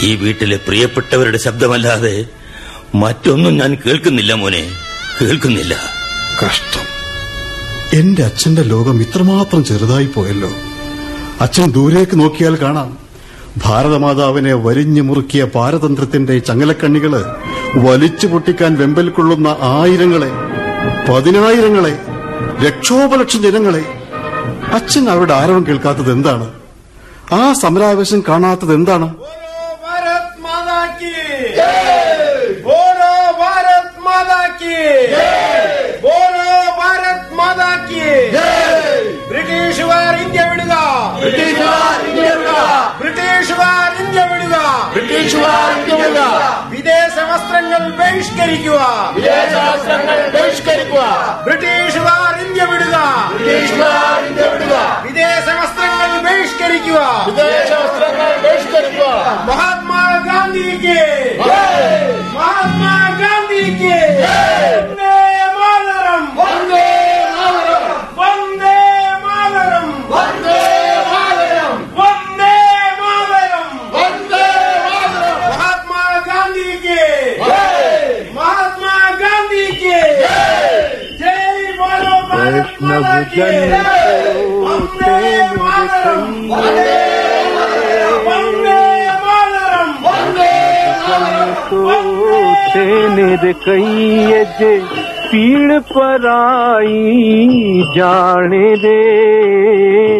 ഈ 0.00 0.14
വീട്ടിലെ 0.14 0.56
പ്രിയപ്പെട്ടവരുടെ 0.56 1.38
ശബ്ദമല്ലാതെ 1.38 2.24
മറ്റൊന്നും 2.94 3.58
ഞാൻ 3.58 3.74
കേൾക്കുന്നില്ല 3.86 4.32
മോനെ. 4.32 4.70
കേൾക്കുന്നില്ല. 5.22 5.76
കഷ്ടം. 6.44 6.86
എന്റെ 7.98 8.22
അച്ഛന്റെ 8.22 8.62
ലോകം 8.62 9.00
ഇത്രമാത്രം 9.00 9.64
ചെറുതായി 9.64 10.06
പോയല്ലോ. 10.06 10.50
അച്ഛൻ 11.40 11.72
ദൂരേക്ക് 11.72 12.20
നോക്കിയാൽ 12.20 12.54
കാണാം. 12.54 13.05
ഭാരതമാതാവിനെ 13.64 14.54
വരിഞ്ഞു 14.54 15.02
മുറുക്കിയ 15.02 15.44
പാരതന്ത്രത്തിന്റെ 15.44 16.38
ചങ്ങലക്കണ്ണികൾ 16.38 17.12
വലിച്ചു 17.86 18.26
പൊട്ടിക്കാൻ 18.26 18.72
വെമ്പൽ 18.74 19.08
കൊള്ളുന്ന 19.08 19.48
ആയിരങ്ങളെ 19.62 20.30
പതിനായിരങ്ങളെ 21.08 21.94
ലക്ഷോപലക്ഷം 22.64 23.42
ജനങ്ങളെ. 23.42 23.84
അച്ഛൻ 24.72 25.10
അവരുടെ 25.10 25.34
ആരവം 25.34 25.66
കേൾക്കാത്തത് 25.68 26.12
എന്താണ്? 26.12 26.46
ആ 27.32 27.52
സമരാവേശം 27.52 28.22
കാണാത്തത് 28.28 28.74
എന്താണ്? 28.74 29.08
Yeah! 38.32 38.55
വിടുക. 41.20 41.62
ബ്രിട്ടീഷ് 43.00 43.52
വാർ 43.60 43.90
ഇന്ത്യ 44.02 44.22
വിടുക. 44.32 44.56
ബ്രിട്ടീഷുകാർ 44.94 45.70
ഇന്ത്യ 45.78 45.94
വിടുക. 46.00 46.20
ഇന്ത്യ 46.22 46.22
വിദേശ 46.74 47.16
വസ്ത്രങ്ങൾ 47.30 47.82
ബഹിഷ്കരിക്കുക. 48.00 48.80
വിദേശ 49.16 49.52
വസ്ത്രങ്ങൾ 49.66 50.18
ബഹിഷ്കരിക്കുക. 50.34 51.02
ബ്രിട്ടീഷുകാർ 51.46 52.32
ഇന്ത്യ 52.46 52.64
വിടുക. 52.72 52.96
ബ്രിട്ടീഷുകാർ 53.32 54.18
ഇന്ത്യ 54.28 54.46
വിടുക. 54.52 54.74
വിദേശ 55.06 55.46
വസ്ത്ര 55.60 55.82
വിദേശ 57.28 57.70
വസ്ത്രങ്ങൾ 57.82 58.30
ബഹിഷ്കരിക്കുക. 58.44 59.06
മഹാത്മാ 59.48 60.02
ഗാന്ധിക്ക് 60.26 60.98
മഹാത്മാ 62.36 62.94
ഗാന്ധിക്ക് 63.20 63.96
वैष्णव 82.46 83.02
जन 83.02 83.82
सोते 91.70 93.52
कई 93.52 94.26
जे 94.44 94.80
पीड़ 95.32 95.80
पर 95.80 96.26
आई, 96.26 97.48
जाने 97.96 98.76
दे। 98.76 99.26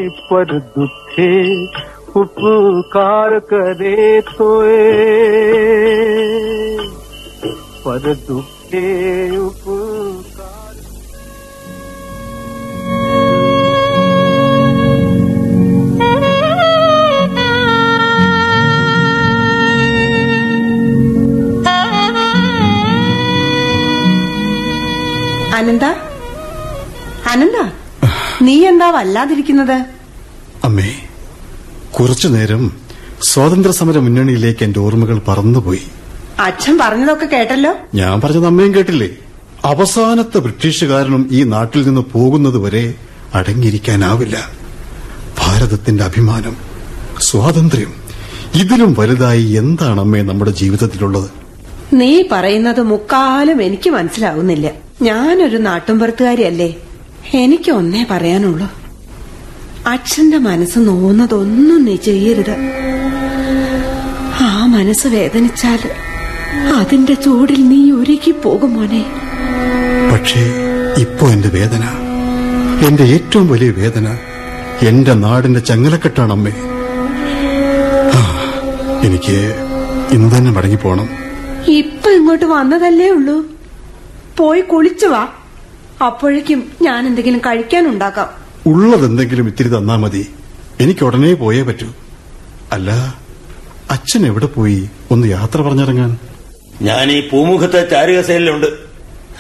पर 0.09 0.45
दुखे 0.45 1.65
उपकार 2.17 3.39
करे 3.39 4.21
तोए। 4.21 4.93
पर 7.85 8.15
दुखे 8.29 9.37
उप 9.39 9.86
അനന്ത? 25.55 25.85
അനന്ത 27.31 27.71
നീ 28.43 28.65
എന്താ 28.67 28.91
വല്ലാതിരിക്കുന്നത്? 28.91 29.85
അമ്മേ 30.65 30.93
കുറച്ചു 31.91 32.29
നേരം 32.29 32.73
സ്വാതന്ത്ര്യ 33.23 33.73
സമര 33.73 33.99
മുന്നണിയിലേക്ക് 33.99 34.65
എന്റെ 34.65 34.81
ഓർമ്മകൾ 34.81 35.19
പറന്നുപോയി. 35.29 35.83
അച്ഛൻ 36.41 36.79
പറഞ്ഞതൊക്കെ 36.79 37.27
കേട്ടല്ലോ? 37.27 37.73
ഞാൻ 37.95 38.21
പറഞ്ഞത് 38.21 38.47
അമ്മയും 38.47 38.75
കേട്ടില്ലേ? 38.75 39.17
അവസാനത്തെ 39.65 40.39
ബ്രിട്ടീഷുകാരനും 40.39 41.29
ഈ 41.33 41.43
നാട്ടിൽ 41.43 41.87
നിന്ന് 41.87 42.01
പോകുന്നതുവരെ 42.01 42.95
അടങ്ങിയിരിക്കാനാവില്ല. 43.35 44.51
ഭാരതത്തിന്റെ 45.39 46.05
അഭിമാനം 46.05 46.57
സ്വാതന്ത്ര്യം 47.21 47.95
ഇതിലും 48.55 48.97
വലുതായി 48.99 49.43
എന്താണ് 49.43 50.01
അമ്മേ 50.01 50.23
നമ്മുടെ 50.23 50.51
ജീവിതത്തിലുള്ളത്? 50.51 51.31
നീ 51.93 52.23
പറയുന്നത് 52.33 52.83
മുക്കാലും 52.83 53.63
എനിക്ക് 53.63 53.91
മനസ്സിലാവുന്നില്ല. 53.91 54.86
ഞാനൊരു 55.03 55.57
നാട്ടുംപുറത്തുകാരിയല്ലേ? 55.57 56.77
എനിക്ക് 57.35 57.73
ഒന്നേ 57.73 58.07
പറയാനുള്ളൂ. 58.11 58.71
അച്ഛന്റെ 59.87 60.39
മനസ്സ് 60.39 60.79
നോവുന്നതൊന്നും 60.79 61.85
നീ 61.85 61.97
ചെയ്യരുത്. 61.97 62.57
ആ 64.41 64.67
മനസ്സ് 64.67 65.09
വേദനിച്ചാൽ 65.09 65.79
അതിന്റെ 66.77 67.15
ചൂടിൽ 67.15 67.69
നീ 67.69 67.91
ഒരുക്കി 67.91 68.31
പോകും 68.31 68.75
മോനെ. 68.75 69.07
പക്ഷേ 70.13 70.41
ഇപ്പോ 70.99 71.29
എന്റെ 71.29 71.49
വേദന. 71.49 71.85
എന്റെ 72.87 73.03
ഏറ്റവും 73.03 73.49
വലിയ 73.49 73.71
വേദന 73.71 74.19
എന്റെ 74.83 75.15
നാടിന്റെ 75.15 75.61
ചങ്ങലക്കെട്ടാണ് 75.61 76.33
അമ്മേ. 76.33 76.53
എനിക്ക് 79.07 79.55
ഇന്ന് 80.13 80.37
തന്നെ 80.37 80.51
മടങ്ങിപ്പോണം. 80.51 81.09
ഇപ്പൊ 81.69 82.11
ഇങ്ങോട്ട് 82.11 82.45
വന്നതല്ലേ 82.45 83.11
ഉള്ളൂ? 83.11 83.56
പോയി 84.39 84.61
കുളിച്ചു 84.61 85.07
വാ. 85.07 85.23
അപ്പോഴേക്കും 86.07 86.61
ഞാൻ 86.83 87.07
എന്തെങ്കിലും 87.07 87.39
കഴിക്കാനുണ്ടാക്കാം 87.39 88.29
ഉള്ളതെന്തെങ്കിലും 88.67 89.47
ഇത്തിരി 89.47 89.69
തന്നാ 89.69 89.97
മതി. 89.97 90.23
എനിക്ക് 90.81 91.05
ഉടനെ 91.05 91.35
പോയേ 91.35 91.63
പറ്റൂ. 91.63 91.89
അല്ല 92.73 92.91
അച്ഛൻ 93.91 94.27
എവിടെ 94.27 94.47
പോയി? 94.47 94.81
ഒന്ന് 95.11 95.27
യാത്ര 95.29 95.59
പറഞ്ഞിറങ്ങാൻ. 95.63 96.11
ഞാൻ 96.83 97.11
ഈ 97.11 97.29
പൂമുഖത്തെ 97.29 97.83
ചാരുകസേലുണ്ട് 97.91 98.67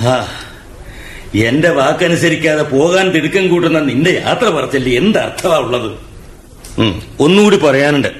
ആ 0.08 0.12
എന്റെ 1.34 1.70
വാക്കനുസരിക്കാതെ 1.70 2.62
പോകാൻ 2.62 3.06
തിടുക്കം 3.10 3.48
കൂട്ടുന്ന 3.48 3.78
നിന്റെ 3.80 4.22
യാത്ര 4.26 4.48
പറച്ചല്ലേ 4.48 4.92
എന്ത് 4.92 5.18
അർത്ഥമാ 5.18 5.56
ഉള്ളത് 5.56 5.90
ഒന്നുകൂടി 7.20 7.56
പറയാനുണ്ട്. 7.56 8.10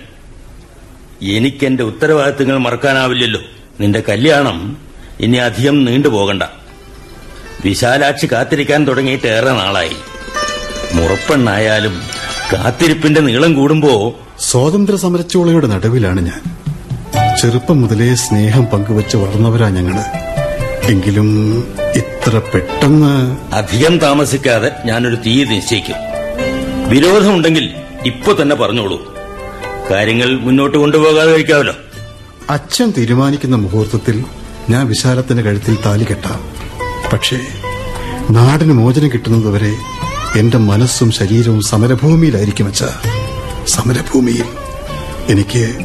എനിക്കെന്റെ 1.23 1.83
ഉത്തരവാദിത്തങ്ങൾ 1.83 2.57
മറക്കാനാവില്ലല്ലോ. 2.59 3.41
നിന്റെ 3.81 4.03
കല്യാണം 4.09 4.59
ഇനി 5.21 5.37
അധികം 5.37 5.85
നീണ്ടുപോകണ്ട. 5.85 6.43
വിശാലാക്ഷി 7.65 8.27
കാത്തിരിക്കാൻ 8.27 8.87
തുടങ്ങിയിട്ട് 8.87 9.27
ഏറെ 9.27 9.53
നാളായി. 9.53 9.97
മുറപ്പെണ്ണായാലും 10.93 12.01
കാത്തിരിപ്പിന്റെ 12.53 13.21
നീളം 13.21 13.55
കൂടുമ്പോ 13.55 14.15
സ്വാതന്ത്ര്യ 14.41 14.99
സമരച്ചോളയുടെ 14.99 15.67
നടുവിലാണ് 15.67 16.21
ഞാൻ. 16.21 16.57
ചെറുപ്പം 17.43 17.81
മുതലേ 17.81 18.15
സ്നേഹം 18.15 18.65
പങ്കുവെച്ച് 18.65 19.17
വളർന്നവരാ 19.17 19.69
ഞങ്ങൾ. 19.69 20.01
എങ്കിലും 20.85 21.59
ഇത്ര 21.95 22.39
പെട്ടെന്ന് 22.39 23.37
അധികം 23.55 23.99
താമസിക്കാതെ 23.99 24.73
ഞാനൊരു 24.85 25.17
തീയതി 25.17 25.49
നിശ്ചയിക്കും. 25.49 25.97
വിരോധമുണ്ടെങ്കിൽ 26.89 27.75
ഇപ്പൊ 28.07 28.43
തന്നെ 28.43 28.57
പറഞ്ഞോളൂ. 28.57 29.17
കാര്യങ്ങൾ 29.91 30.41
മുന്നോട്ട് 30.41 30.79
കൊണ്ടുപോകാതെ 30.79 31.31
കഴിക്കാമല്ലോ 31.33 31.75
അച്ഛൻ 32.51 32.93
തീരുമാനിക്കുന്ന 32.99 33.57
മുഹൂർത്തത്തിൽ 33.57 34.25
ഞാൻ 34.71 34.87
വിശാലത്തിന്റെ 34.87 35.43
കഴുത്തിൽ 35.43 35.79
താലി 35.87 36.05
കെട്ടാം. 36.05 36.56
പക്ഷേ 37.13 37.37
നാടിന് 38.31 38.73
മോചനം 38.73 39.09
കിട്ടുന്നതുവരെ 39.09 39.77
എന്റെ 40.37 40.59
മനസ്സും 40.59 41.11
ശരീരവും 41.11 41.63
സമരഭൂമിയിലായിരിക്കും 41.63 42.67
അച്ഛ. 42.67 42.85
സമരഭൂമിയിൽ 43.69 44.45
എനിക്ക് 45.29 45.77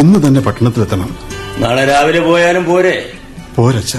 ഇന്ന് 0.00 0.26
തന്നെ 0.26 0.40
പട്ടണത്തിലെത്തണം. 0.40 1.16
നാളെ 1.58 1.84
രാവിലെ 1.84 2.20
പോയാലും 2.20 2.64
പോരെ? 2.64 3.12
പോരച്ച 3.56 3.96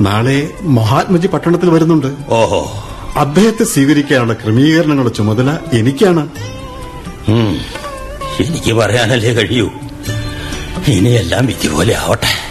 നാളെ 0.00 0.50
മഹാത്മജി 0.62 1.26
പട്ടണത്തിൽ 1.26 1.70
വരുന്നുണ്ട്. 1.70 2.14
ഓഹോ. 2.28 2.84
അദ്ദേഹത്തെ 3.16 3.64
സ്വീകരിക്കാനുള്ള 3.64 4.32
ക്രമീകരണങ്ങളുടെ 4.32 5.14
ചുമതല 5.14 5.58
എനിക്കാണ്. 5.72 6.28
എനിക്ക് 8.40 8.72
പറയാനല്ലേ 8.72 9.32
കഴിയൂ. 9.32 9.70
ഇനിയെല്ലാം 10.88 11.46
വിധി 11.46 11.68
പോലെ 11.68 11.96
ആവട്ടെ. 11.96 12.47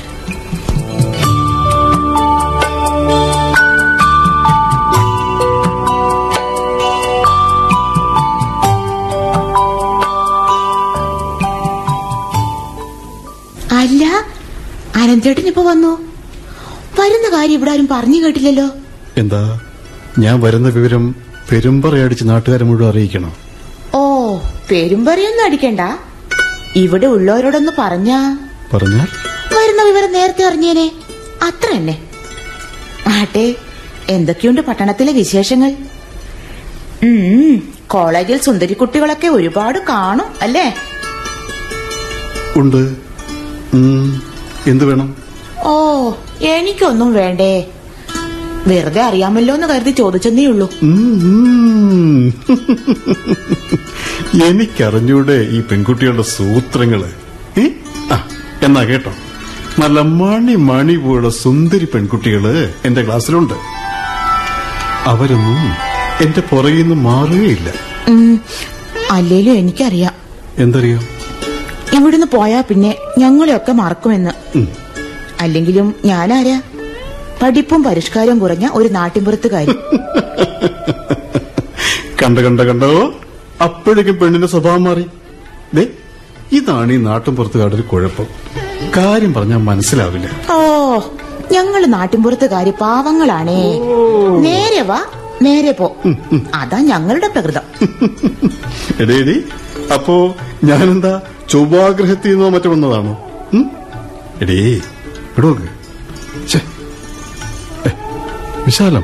അനന്തേട്ടൻ 15.07 15.47
ഇപ്പൊ 15.47 15.61
വന്നു? 15.63 15.91
വരുന്ന 16.99 17.37
കാര്യം 17.37 17.53
ഇവിടെ 17.53 17.71
ആരും 17.71 17.87
പറഞ്ഞു 17.91 18.25
കേട്ടില്ലല്ലോ. 18.25 18.69
എന്താ? 19.17 19.59
ഞാൻ 20.19 20.41
വരുന്ന 20.41 20.69
വിവരം 20.69 21.15
പെരുമ്പറയടിച്ച് 21.51 22.23
നാട്ടുകാരെ 22.23 22.63
മുഴുവൻ 22.63 22.91
അറിയിക്കണോ? 22.91 23.37
ഓ 23.93 24.01
പെരുമ്പറയൊന്നും 24.71 25.45
അടിക്കണ്ട. 25.45 25.79
ഇവിടെ 26.75 27.07
ഉള്ളവരോടൊന്ന് 27.07 27.71
പറഞ്ഞാ. 27.79 28.37
പറഞ്ഞാൽ? 28.73 29.07
വരുന്ന 29.57 29.83
വിവരം 29.83 30.13
നേരത്തെ 30.13 30.45
അറിഞ്ഞേനെ. 30.45 30.91
അത്ര 31.43 31.75
തന്നെ. 31.75 32.01
ആട്ടെ 33.07 33.55
എന്തൊക്കെയുണ്ട് 34.09 34.61
പട്ടണത്തിലെ 34.61 35.11
വിശേഷങ്ങൾ? 35.11 35.71
കോളേജിൽ 37.87 38.37
സുന്ദരി 38.37 38.73
കുട്ടികളൊക്കെ 38.73 39.27
ഒരുപാട് 39.27 39.79
കാണും 39.89 40.25
അല്ലേ? 40.41 40.75
ഉണ്ട്. 42.57 43.07
എന്ത് 44.69 44.85
വേണം? 44.85 45.15
ഓ 45.65 46.11
എനിക്കൊന്നും 46.41 47.13
വേണ്ടേ. 47.13 47.67
വെറുതെ 48.67 49.01
അറിയാമല്ലോ 49.01 49.55
എന്ന് 49.55 49.67
കരുതി 49.67 49.91
ചോദിച്ചെന്നേ 49.91 50.45
ഉള്ളൂ. 50.45 50.69
എനിക്കറിഞ്ഞൂടെ 54.45 55.47
ഈ 55.51 55.61
പെൺകുട്ടികളുടെ 55.61 56.21
സൂത്രങ്ങൾ? 56.21 57.03
എന്നാ 58.63 58.83
കേട്ടോ. 58.83 59.11
നല്ല 59.79 60.01
മണി 60.01 60.55
മണി 60.55 60.95
പോലുള്ള 60.95 61.29
സുന്ദരി 61.29 61.85
പെൺകുട്ടികൾ 61.85 62.73
എന്റെ 62.85 63.01
ക്ലാസ്സിലുണ്ട്. 63.05 63.53
അവരൊന്നും 65.05 65.59
എന്റെ 66.25 66.41
പുറകിൽ 66.41 66.81
നിന്ന് 66.81 66.95
മാറുകയില്ല. 66.95 67.69
അല്ലേലും 69.11 69.53
എനിക്കറിയാം. 69.53 70.13
എന്തറിയോ? 70.57 70.99
ഇവിടുന്ന് 71.95 72.27
പോയാ 72.33 72.61
പിന്നെ 72.61 72.97
ഞങ്ങളെയൊക്കെ 73.17 73.71
മറക്കുമെന്ന്. 73.71 74.31
അല്ലെങ്കിലും 75.39 75.95
ഞാനാരാ? 76.05 76.61
പഠിപ്പും 77.41 77.83
പരിഷ്കാരവും 77.83 78.39
കുറഞ്ഞ 78.39 78.69
ഒരു 78.73 78.87
നാട്ടിൻപുറത്തുകാരി. 78.89 79.75
കണ്ട 82.23 82.39
കണ്ട 82.39 82.61
കണ്ടോ? 82.61 83.13
അപ്പോഴേക്കും 83.63 84.17
പെണ്ണിന്റെ 84.17 84.47
സ്വഭാവം 84.47 84.83
മാറി. 84.83 85.05
ദേ 85.73 85.87
ഇതാണ് 86.51 86.93
ഈ 86.93 86.97
നാട്ടിൻപുറത്തുകാരുടെ 86.97 87.75
ഒരു 87.75 87.81
കുഴപ്പം. 87.81 88.27
കാര്യം 88.97 89.33
പറഞ്ഞാൽ 89.33 89.57
മനസ്സിലാവില്ല. 89.57 90.27
ഓ 90.53 90.57
ഞങ്ങൾ 91.51 91.85
നാട്ടിൻപുറത്തുകാര് 91.85 92.73
പാവങ്ങളാണേ. 92.81 93.79
നേരെ 94.39 94.81
വാ 94.81 94.99
നേരെ 95.41 95.71
പോ. 95.71 95.97
അതാ 96.55 96.79
ഞങ്ങളുടെ 96.79 97.27
പ്രകൃതം. 97.27 97.61
എടേ 99.01 99.15
എടി 99.15 99.45
അപ്പോ 99.93 100.35
ഞാനെന്താ 100.63 101.21
ചൊവ്വാഗ്രഹത്തിൽ 101.49 102.29
നിന്നോ 102.29 102.49
മറ്റോ 102.49 102.69
വന്നതാണോ? 102.69 103.13
എടേ 104.41 104.79
ഇടോക്ക്. 105.37 105.67
വിശാലം. 108.65 109.03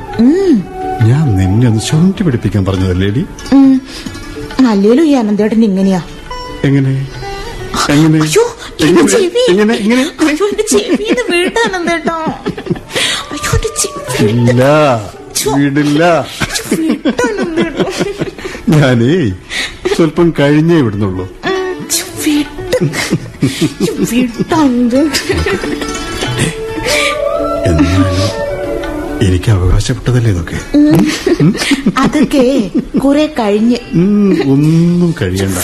ഞാൻ 1.07 1.35
നിന്നെ 1.35 1.67
ഒന്ന് 1.67 1.81
ചുണ്ടി 1.81 2.23
പിടിപ്പിക്കാൻ 2.23 2.65
പറഞ്ഞതല്ലേ. 2.65 3.23
അല്ലേലും 4.69 5.05
ഈ 5.05 5.11
അനന്തേട്ടൻ 5.11 5.63
ഇങ്ങനെയാ. 5.63 6.01
എങ്ങനെ? 6.63 7.07
എങ്ങനെ? 7.89 8.25
എങ്ങനെ? 9.49 9.73
എങ്ങനെ? 9.73 10.11
ഇല്ല. 14.19 14.63
വിടില്ല. 15.55 16.27
ഞാനേ 18.69 19.31
സ്വല്പം 20.03 20.33
കഴിഞ്ഞേ 20.39 20.81
വിടുന്നുള്ളൂ 20.81 21.25
വിട്ട്. 22.23 22.95
വിട്ട 24.11 24.53
അനന്തേട്ടാ 24.53 25.21
എന്നാലും 27.65 28.31
എനിക്ക് 29.27 29.51
അവകാശപ്പെട്ടതല്ലേ 29.51 30.31
ഇതൊക്കെ? 30.31 30.57
അതൊക്കെ 31.97 32.71
കുറെ 32.99 33.25
കഴിഞ്ഞ്. 33.39 33.77
ഒന്നും 34.51 35.15
കഴിയണ്ട. 35.21 35.57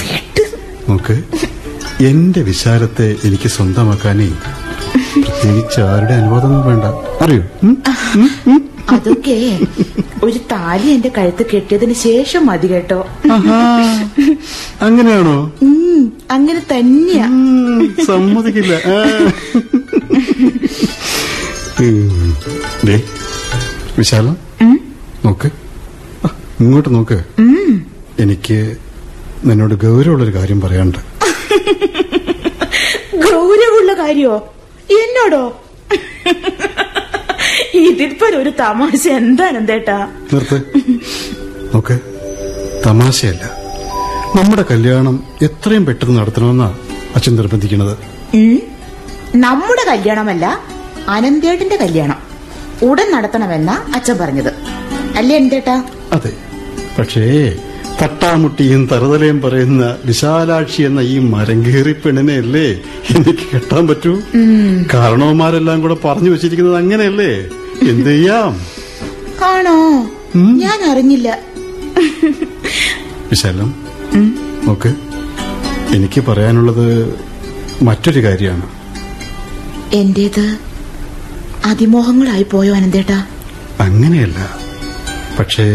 നോക്ക് 0.89 1.23
എന്റെ 2.03 2.41
വിശാലത്തെ 2.41 3.15
എനിക്ക് 3.23 3.49
സ്വന്തമാക്കാനേ 3.49 4.27
പ്രത്യേകിച്ച് 4.27 5.81
ആരുടെ 5.81 6.13
അനുവാദമൊന്നും 6.13 6.67
വേണ്ട. 6.67 6.85
അറിയോ? 7.23 7.43
അതൊക്കെ 8.91 9.59
ഒരു 10.23 10.37
താലി 10.51 10.87
എന്റെ 10.87 11.11
കഴുത്ത് 11.17 11.43
കെട്ടിയതിന് 11.49 11.93
ശേഷം 11.93 12.45
മതി 12.45 12.67
കേട്ടോ. 12.67 12.99
അങ്ങനെയാണോ? 14.81 15.37
അങ്ങനെ 16.31 16.61
തന്നെയാ. 16.71 17.27
സമ്മതിക്കില്ല. 18.05 18.73
വിശാല 21.79 21.89
ദേ, 22.85 22.95
വിശാലം 23.97 24.35
നോക്ക്. 25.25 25.49
ഇങ്ങോട്ട് 26.59 26.89
നോക്ക്. 26.95 27.19
എനിക്ക് 28.19 28.59
നിന്നോട് 29.45 29.73
ഗൗരവമുള്ളൊരു 29.73 30.33
കാര്യം 30.35 30.61
പറയാനുണ്ട്. 30.61 31.01
ഗൗരവമുള്ള 33.15 33.93
കാര്യോ? 33.93 34.33
എന്നോടോ? 34.99 35.43
ഇതിൽപ്പോ 37.73 38.27
ഒരു 38.27 38.49
തമാശ. 38.49 39.07
എന്താണ് 39.07 39.57
എന്തേട്ടാ? 39.57 40.07
നിർത്ത്. 40.33 40.61
ഓക്കെ. 41.75 41.99
തമാശയല്ല. 42.85 43.51
നമ്മുടെ 44.35 44.65
കല്യാണം 44.71 45.23
എത്രയും 45.41 45.85
പെട്ടെന്ന് 45.85 46.19
നടത്തണമെന്നാ 46.19 46.77
അച്ഛൻ 47.15 47.35
നിർബന്ധിക്കുന്നത്. 47.35 47.97
നമ്മുടെ 49.35 49.85
കല്യാണമല്ല 49.89 50.59
അനന്തേട്ടന്റെ 51.07 51.75
കല്യാണം. 51.75 52.17
ഉടൻ 52.81 53.11
നടത്തണമെന്നാ 53.11 53.85
അച്ഛൻ 53.95 54.17
പറഞ്ഞത്. 54.17 54.53
അല്ലേ 55.17 55.35
എന്തേട്ടാ? 55.35 55.83
അതെ. 56.11 56.31
പക്ഷേ 56.99 57.53
തട്ടാമുട്ടിയും 58.01 58.89
തറുതലയും 58.91 59.41
പറയുന്ന 59.41 59.95
വിശാലാക്ഷി 60.05 60.81
എന്ന 60.81 60.99
ഈ 60.99 61.19
മരങ്കേറി 61.19 61.91
പെണ്ണിനെ 61.91 62.33
അല്ലേ 62.33 62.67
എനിക്ക് 63.15 63.45
കെട്ടാൻ 63.53 63.87
പറ്റൂ. 63.87 64.19
കാരണവന്മാരെല്ലാം 64.93 65.81
കൂടെ 65.81 65.93
പറഞ്ഞു 66.05 66.29
വെച്ചിരിക്കുന്നത് 66.29 66.77
അങ്ങനെയല്ലേ? 66.77 67.31
എന്ത് 67.89 68.09
ചെയ്യാം? 68.09 68.51
ആണോ? 69.45 69.75
ഞാൻ 70.35 70.91
അറിഞ്ഞില്ല. 70.91 71.39
വിശാലം 73.29 73.75
നോക്ക്. 74.67 74.95
എനിക്ക് 75.95 76.21
പറയാനുള്ളത് 76.21 77.19
മറ്റൊരു 77.81 78.23
കാര്യമാണ്. 78.23 78.67
എന്റേത് 79.93 80.57
അതിമോഹങ്ങളായി 81.65 82.45
പോയോ 82.51 82.75
അനന്തേട്ടാ? 82.75 83.25
അങ്ങനെയല്ല. 83.79 84.57
പക്ഷേ 85.39 85.65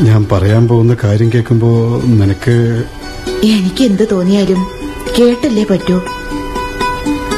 ഞാൻ 0.00 0.26
പറയാൻ 0.32 0.68
പോകുന്ന 0.68 0.96
കാര്യം 1.04 1.30
കേൾക്കുമ്പോ 1.34 1.68
നിനക്ക് 2.04 2.84
എനിക്ക് 3.44 3.84
എന്ത് 3.84 4.08
തോന്നിയാലും 4.12 4.66
കേട്ടല്ലേ 5.18 5.64
പറ്റൂ. 5.64 6.00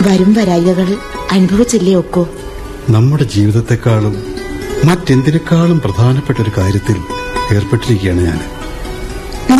വരും 0.02 0.34
വരായികകൾ 0.34 0.96
അനുഭവിച്ചല്ലേ 1.32 1.94
ഒക്കോ? 1.94 2.28
നമ്മുടെ 2.90 3.24
ജീവിതത്തെക്കാളും 3.24 4.24
മറ്റെന്തിനേക്കാളും 4.84 5.80
പ്രധാനപ്പെട്ട 5.80 6.38
ഒരു 6.42 6.52
കാര്യത്തിൽ 6.58 6.96
ഏർപ്പെട്ടിരിക്കുകയാണ് 7.54 8.20
ഞാൻ. 8.20 8.40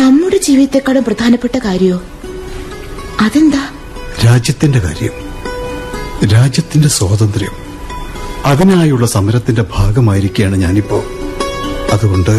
നമ്മുടെ 0.01 0.37
ജീവിതത്തെക്കാളും 0.37 1.03
പ്രധാനപ്പെട്ട 1.03 1.57
കാര്യോ? 1.57 2.01
അതെന്താ? 3.19 3.63
രാജ്യത്തിന്റെ 4.25 4.79
കാര്യം 4.79 5.15
രാജ്യത്തിന്റെ 6.27 6.87
സ്വാതന്ത്ര്യം 6.87 7.55
അതിനായുള്ള 8.45 9.07
സമരത്തിന്റെ 9.07 9.63
ഭാഗമായിരിക്കുകയാണ് 9.77 10.55
ഞാനിപ്പോ. 10.55 11.03
അതുകൊണ്ട് 11.91 12.35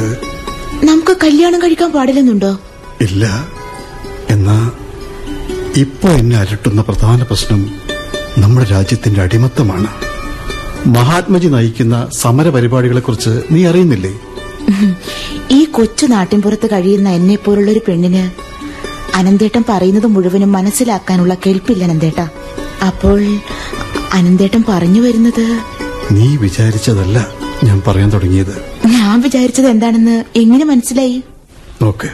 നമുക്ക് 0.85 1.17
കല്യാണം 1.25 1.63
കഴിക്കാൻ 1.63 1.93
പാടില്ലെന്നുണ്ടോ? 1.93 2.59
ഇല്ല. 3.01 3.49
എന്നാ 4.31 4.71
ഇപ്പൊ 5.77 6.09
എന്നെ 6.09 6.37
അലട്ടുന്ന 6.37 6.83
പ്രധാന 6.83 7.23
പ്രശ്നം 7.23 7.71
നമ്മുടെ 8.39 8.71
രാജ്യത്തിന്റെ 8.71 9.23
അടിമത്തമാണ്. 9.23 9.87
മഹാത്മജി 10.87 11.49
നയിക്കുന്ന 11.49 12.09
സമര 12.13 12.49
പരിപാടികളെക്കുറിച്ച് 12.49 13.43
നീ 13.51 13.65
അറിയുന്നില്ലേ? 13.65 14.13
ഈ 15.51 15.65
കൊച്ചു 15.65 16.07
നാട്ടിൻപുറത്ത് 16.07 16.67
കഴിയുന്ന 16.67 17.09
എന്നെ 17.09 17.37
പോലുള്ള 17.37 17.71
ഒരു 17.71 17.81
പെണ്ണിന് 17.89 18.31
അനന്തേട്ടൻ 19.15 19.65
പറയുന്നത് 19.69 20.07
മുഴുവനും 20.07 20.53
മനസ്സിലാക്കാനുള്ള 20.53 21.37
കേൾപ്പില്ല 21.47 21.85
അനന്തേട്ട. 21.85 22.21
അപ്പോൾ 22.87 23.21
അനന്തേട്ടൻ 24.13 24.65
പറഞ്ഞു 24.69 25.01
വരുന്നത്? 25.01 25.61
നീ 26.13 26.37
വിചാരിച്ചതല്ല. 26.37 27.42
ഞാൻ 27.63 27.83
പറയാൻ 27.87 28.13
തുടങ്ങിയത്. 28.13 28.63
ഞാൻ 28.87 29.21
വിചാരിച്ചത് 29.21 29.67
എന്താണെന്ന് 29.67 30.25
എങ്ങനെ 30.37 30.65
മനസ്സിലായി? 30.65 31.23
നോക്ക് 31.83 32.09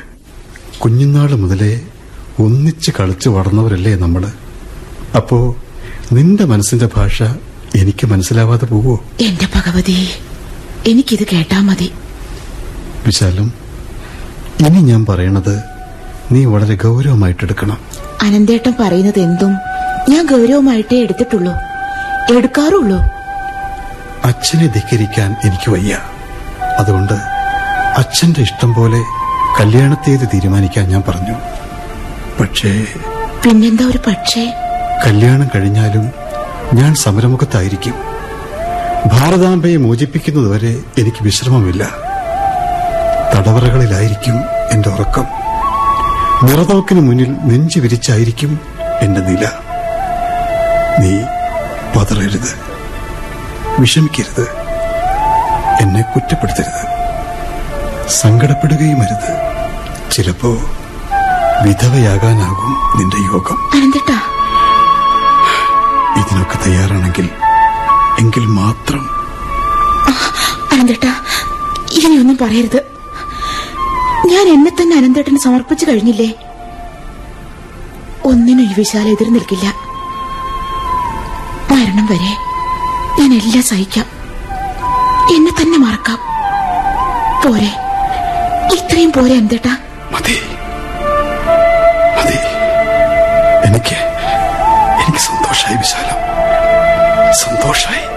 കുഞ്ഞുനാൾ 0.78 1.34
മുതലേ 1.34 1.80
ഒന്നിച്ച് 2.38 2.90
കളിച്ചു 3.00 3.28
വളർന്നവരല്ലേ 3.28 3.94
നമ്മൾ. 3.94 4.32
അപ്പോ 5.16 5.56
നിന്റെ 6.12 6.44
മനസ്സിന്റെ 6.44 6.88
ഭാഷ 6.96 7.22
എനിക്ക് 7.74 8.06
മനസ്സിലാവാതെ 8.06 8.66
പോവോ? 8.66 9.00
എന്റെ 9.20 9.48
ഭഗവതി 9.54 10.08
എനിക്കിത് 10.88 11.26
കേട്ടാ 11.32 11.60
മതി. 11.60 11.92
വിശാലും 13.06 13.52
ഇനി 14.66 14.78
ഞാൻ 14.78 15.06
പറയണത് 15.06 15.62
നീ 16.32 16.44
വളരെ 16.44 16.74
ഗൗരവമായിട്ടെടുക്കണം. 16.74 17.78
അനന്തേട്ടൻ 18.22 18.72
പറയുന്നത് 18.80 19.18
എന്തും 19.18 19.52
ഞാൻ 20.08 20.26
ഗൗരവമായിട്ടേ 20.26 21.02
എടുത്തിട്ടുള്ളൂ. 21.02 21.52
എടുക്കാറുള്ളൂ. 22.36 23.17
അച്ഛനെ 24.28 24.66
ധിക്കരിക്കാൻ 24.66 25.36
എനിക്ക് 25.44 25.70
വയ്യ. 25.70 25.98
അതുകൊണ്ട് 26.78 27.12
അച്ഛന്റെ 27.96 28.40
ഇഷ്ടം 28.40 28.74
പോലെ 28.74 29.02
കല്യാണത്തേത് 29.60 30.28
തീരുമാനിക്കാൻ 30.34 30.88
ഞാൻ 30.88 31.02
പറഞ്ഞു. 31.08 31.32
പക്ഷേ 32.40 32.86
പിന്നെന്താ 33.44 33.84
ഒരു 33.84 33.98
പക്ഷേ? 33.98 34.54
കല്യാണം 35.06 35.50
കഴിഞ്ഞാലും 35.54 36.12
ഞാൻ 36.74 36.94
സമരമുഖത്തായിരിക്കും. 36.94 37.94
ഭാരതാംബയെ 39.06 39.76
മോചിപ്പിക്കുന്നതുവരെ 39.76 40.78
എനിക്ക് 40.98 41.22
വിശ്രമമില്ല. 41.22 41.84
തടവറകളിലായിരിക്കും 43.36 44.44
എന്റെ 44.70 44.88
ഉറക്കം. 44.88 45.24
നിറതോക്കിന് 46.42 47.00
മുന്നിൽ 47.00 47.36
നെഞ്ചു 47.44 47.80
വിരിച്ചായിരിക്കും 47.80 48.60
എന്റെ 49.00 49.20
നില. 49.20 49.50
നീ 50.98 51.22
പതറരുത്. 51.98 52.67
വിഷമിക്കരുത്. 53.80 54.48
എന്നെ 55.80 56.02
കുറ്റപ്പെടുത്തരുത്. 56.02 56.98
സങ്കടപ്പെടുകയും 58.10 59.02
അരുത്. 59.02 59.48
ചിലപ്പോ 60.12 60.48
വിധവയാകാനാകും 61.62 62.98
നിന്റെ 62.98 63.16
യോഗം. 63.16 63.58
അനന്തേട്ടാ. 63.74 64.20
ഇതിനൊക്കെ 66.20 66.56
തയ്യാറാണെങ്കിൽ 66.66 67.30
എങ്കിൽ 68.18 68.46
മാത്രം. 68.46 69.10
അനന്തേട്ടാ 70.72 71.14
ഇനിയൊന്നും 71.90 72.38
പറയരുത്. 72.40 72.82
ഞാൻ 74.26 74.48
എന്നെ 74.48 74.70
തന്നെ 74.70 74.96
അനന്തേട്ടന് 74.96 75.38
സമർപ്പിച്ചു 75.38 75.86
കഴിഞ്ഞില്ലേ? 75.86 76.34
ഒന്നിനും 78.24 78.64
ഈ 78.64 78.74
വിശാല 78.78 79.08
എതിർ 79.08 79.32
നിൽക്കില്ല. 79.32 79.66
മരണം 81.72 82.06
വരെ 82.06 82.47
ഞാൻ 83.18 83.34
എല്ലാം 83.34 83.62
സഹിക്കാം. 83.62 84.06
എന്നെ 85.34 85.50
തന്നെ 85.50 85.78
മറക്കാം. 85.78 86.18
പോരെ. 87.44 87.72
ഇത്രയും 88.76 89.12
പോരെ 89.12 89.34
എന്തേട്ടാ 89.34 89.78
മതി. 90.12 90.36
എനിക്ക് 93.64 93.94
എനിക്ക് 95.04 95.18
സന്തോഷായി 95.18 95.76
വിശാലം. 95.76 96.18
സന്തോഷായി. 97.34 98.08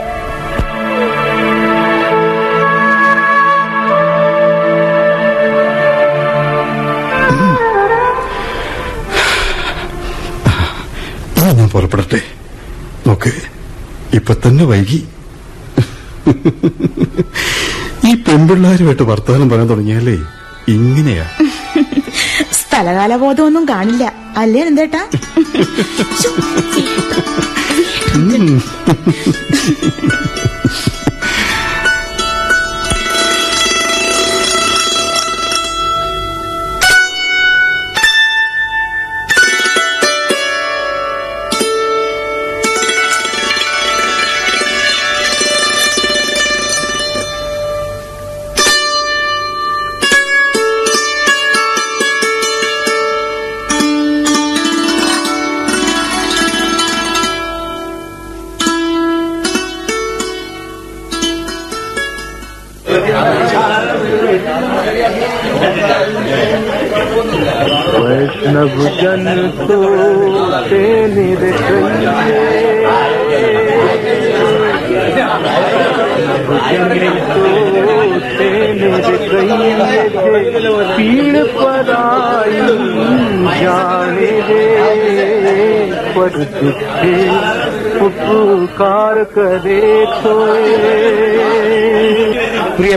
ഞാൻ 11.53 11.69
പുറപ്പെടട്ടെ. 11.69 12.21
നോക്ക്. 13.07 13.50
ഇപ്പൊ 14.21 14.33
തന്നെ 14.45 14.63
വൈകി. 14.63 14.97
ഈ 18.09 18.11
പെൺപിള്ളാരുമായിട്ട് 18.27 19.03
വർത്തമാനം 19.03 19.49
പറയാൻ 19.49 19.69
തുടങ്ങിയാലേ 19.69 20.15
ഇങ്ങനെയാ. 20.67 21.25
സ്ഥലകാല 22.59 23.15
ബോധമൊന്നും 23.15 23.63
കാണില്ല. 23.69 24.03
അല്ലേ 24.37 24.61
എന്തേട്ടാ 24.61 25.01
ഉം. 28.15 28.61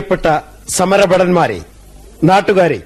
പ്രിയപ്പെട്ട 0.07 0.71
സമരഭടന്മാരെ 0.77 1.57
നാട്ടുകാരെ 2.29 2.77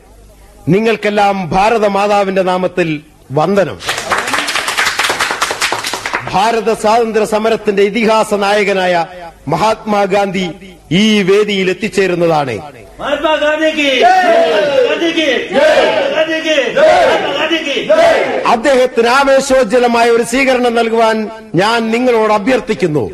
നിങ്ങൾക്കെല്ലാം 0.73 1.35
ഭാരതമാതാവിന്റെ 1.53 2.43
നാമത്തിൽ 2.49 2.89
വന്ദനം. 3.37 3.77
ഭാരത 6.31 6.69
സ്വാതന്ത്ര്യ 6.83 7.25
സമരത്തിന്റെ 7.33 7.83
ഇതിഹാസ 7.89 8.33
നായകനായ 8.43 8.93
മഹാത്മാഗാന്ധി 9.53 10.45
ഈ 11.01 11.03
വേദിയിൽ 11.29 11.69
എത്തിച്ചേരുന്നതാണ്. 11.73 12.55
അദ്ദേഹത്തിന് 18.53 19.09
ആവേശോജ്വലമായ 19.19 20.07
ഒരു 20.17 20.25
സ്വീകരണം 20.31 20.75
നൽകുവാൻ 20.79 21.17
ഞാൻ 21.55 21.79
നിങ്ങളോട് 21.95 22.33
അഭ്യർത്ഥിക്കുന്നു. 22.39 23.05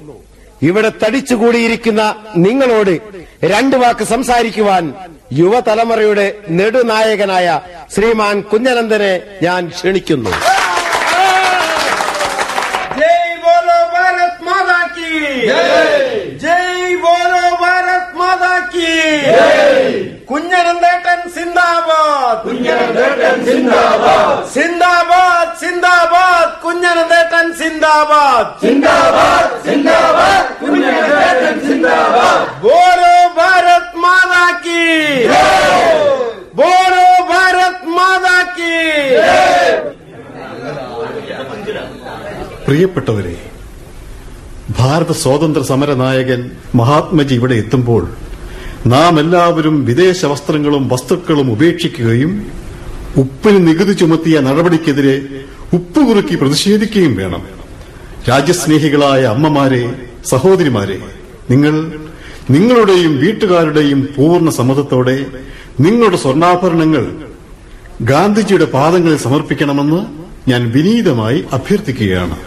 ഇവിടെ 0.68 0.92
തടിച്ചുകൂടിയിരിക്കുന്ന 1.04 2.02
നിങ്ങളോട് 2.36 2.94
രണ്ടു 3.46 3.76
വാക്ക് 3.76 4.04
സംസാരിക്കുവാൻ 4.04 4.84
യുവതലമുറയുടെ 5.34 6.28
നെടുനായകനായ 6.50 7.48
ശ്രീമാൻ 7.96 8.36
കുഞ്ഞനന്ദനെ 8.54 9.14
ഞാൻ 9.44 9.62
ക്ഷണിക്കുന്നു. 9.76 10.34
കുഞ്ഞനന്ദേട്ടൻ 20.32 21.20
സിന്ദാബാദ്. 21.36 22.40
കുഞ്ഞനന്ദേട്ടൻ 22.46 23.36
സിന്ദാബാദ്. 23.46 24.40
സിന്ദാബാദ് 24.54 25.54
സിന്ദാബാദ് 25.62 26.54
കുഞ്ഞനന്തേട്ടൻ 26.64 27.48
സിന്ദാബാദ്. 27.60 28.52
സിന്ദാബാദ് 28.66 29.54
സിന്ദാബാദ്. 29.66 30.45
കുഞ്ഞനന്തേട്ടൻ 31.88 33.02
भारत 33.38 33.92
माता 33.98 34.46
की 34.60 34.84
बोलो 36.60 37.02
ഭാരത് 37.32 37.66
माता 37.98 38.38
की 38.56 38.76
പ്രിയപ്പെട്ടവരെ 42.66 43.34
ഭാരത 44.78 45.12
സ്വാതന്ത്ര്യ 45.20 45.66
സമര 45.68 45.92
നായകൻ 46.00 46.40
മഹാത്മജി 46.80 47.34
ഇവിടെ 47.36 47.56
എത്തുമ്പോൾ 47.56 48.04
നാം 48.94 49.14
എല്ലാവരും 49.20 49.76
വിദേശ 49.90 50.20
വസ്ത്രങ്ങളും 50.32 50.84
വസ്തുക്കളും 50.94 51.48
ഉപേക്ഷിക്കുകയും 51.54 52.32
ഉപ്പിന് 53.22 53.60
നികുതി 53.68 53.94
ചുമത്തിയ 53.94 54.40
നടപടിക്കെതിരെ 54.48 55.16
ഉപ്പ് 55.74 56.02
കുറുക്കി 56.08 56.36
പ്രതിഷേധിക്കുകയും 56.36 57.14
വേണം. 57.16 57.44
രാജ്യസ്നേഹികളായ 58.30 59.22
അമ്മമാരെ 59.36 59.84
സഹോദരിമാരെ 60.32 60.98
നിങ്ങൾ 61.52 61.74
നിങ്ങളുടെയും 62.50 63.18
വീട്ടുകാരുടെയും 63.18 64.14
പൂർണ 64.16 64.50
സമ്മതത്തോടെ 64.50 65.26
നിങ്ങളുടെ 65.80 66.18
സ്വർണാഭരണങ്ങൾ 66.18 67.06
ഗാന്ധിജിയുടെ 68.02 68.66
പാദങ്ങളിൽ 68.66 69.18
സമർപ്പിക്കണമെന്ന് 69.18 70.00
ഞാൻ 70.50 70.72
വിനീതമായി 70.72 71.46
അഭ്യർത്ഥിക്കുകയാണ്. 71.54 72.38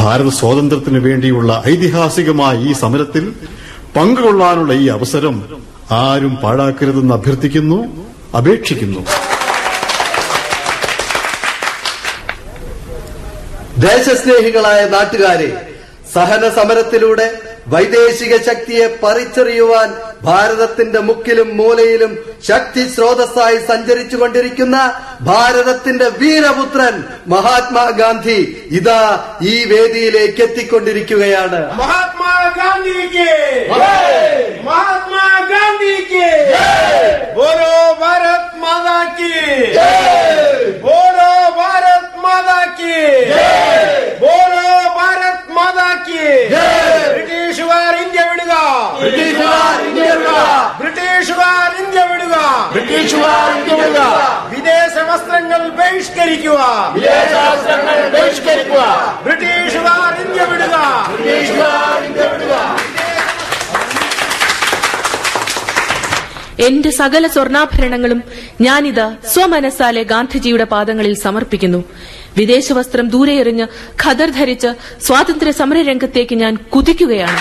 ഭാരത 0.00 0.28
സ്വാതന്ത്ര്യത്തിന് 0.28 0.98
വേണ്ടിയുള്ള 0.98 1.62
ഐതിഹാസികമായ 1.66 2.58
ഈ 2.58 2.72
സമരത്തിൽ 2.72 3.24
പങ്കുകൊള്ളാനുള്ള 3.96 4.72
ഈ 4.72 4.86
അവസരം 4.88 5.36
ആരും 5.90 6.36
പാഴാക്കരുതെന്ന് 6.36 7.14
അഭ്യർത്ഥിക്കുന്നു 7.14 7.78
അപേക്ഷിക്കുന്നു. 8.36 9.00
ദേശസ്നേഹികളായ 13.86 14.80
നാട്ടുകാരെ 14.88 15.50
സഹന 16.14 16.48
സമരത്തിലൂടെ 16.48 17.26
വൈദേശിക 17.66 18.42
ശക്തിയെ 18.42 18.86
പറിച്ചെറിയുവാൻ 19.02 19.88
ഭാരതത്തിന്റെ 20.22 20.98
മുക്കിലും 21.00 21.56
മൂലയിലും 21.56 22.12
ശക്തി 22.44 22.88
സ്രോതസ്സായി 22.88 23.58
സഞ്ചരിച്ചു 23.66 24.16
കൊണ്ടിരിക്കുന്ന 24.16 24.76
ഭാരതത്തിന്റെ 25.22 26.08
വീരപുത്രൻ 26.20 26.94
മഹാത്മാഗാന്ധി 27.28 28.38
ഇതാ 28.70 29.00
ഈ 29.42 29.64
വേദിയിലേക്ക് 29.64 30.42
എത്തിക്കൊണ്ടിരിക്കുകയാണ്. 30.42 31.60
മഹാത്മാഗാന്ധിക്ക്! 31.78 33.28
മഹാത്മാഗാന്ധിക്ക്! 34.66 36.26
ഓരോ 37.36 37.72
ഭാരത് 38.00 38.58
മാതാക്ക്! 38.58 39.32
ഓരോ 40.96 41.30
ഭാരത് 41.50 42.18
മാതാക്ക്! 42.18 42.94
ഓരോ 44.34 44.64
ഭാരത് 44.98 45.52
മാതാക്ക്! 45.52 46.24
വിദേശ 54.50 54.94
വസ്ത്രങ്ങൾ 55.10 55.68
ബഹിഷ്കരിക്കുക. 55.68 56.58
വിദേശ 56.94 57.32
വസ്ത്രങ്ങൾ 57.32 58.08
ബഹിഷ്കരിക്കുക. 58.08 58.82
ബ്രിട്ടീഷുകാർ 59.24 60.10
ഇന്ത്യ 60.26 60.44
വിടുക. 60.44 60.76
ബ്രിട്ടീഷുകാർ 61.12 62.04
ഇന്ത്യ 62.04 62.22
വിടുക. 62.22 62.54
എന്റെ 66.60 66.90
സകല 66.90 67.26
സ്വർണാഭരണങ്ങളും 67.26 68.22
ഞാനിത് 68.60 69.12
സ്വമനസാലെ 69.28 70.02
ഗാന്ധിജിയുടെ 70.02 70.64
പാദങ്ങളിൽ 70.64 71.14
സമർപ്പിക്കുന്നു. 71.14 71.84
വിദേശ 72.36 72.72
വസ്ത്രം 72.72 73.08
ദൂരെ 73.08 73.32
എറിഞ്ഞ് 73.32 73.66
ഖദർ 74.02 74.30
ധരിച്ച് 74.30 74.68
സ്വാതന്ത്ര്യ 75.06 75.52
സമര 75.52 75.82
രംഗത്തേക്ക് 75.82 76.34
ഞാൻ 76.34 76.56
കുതിക്കുകയാണ്. 76.56 77.40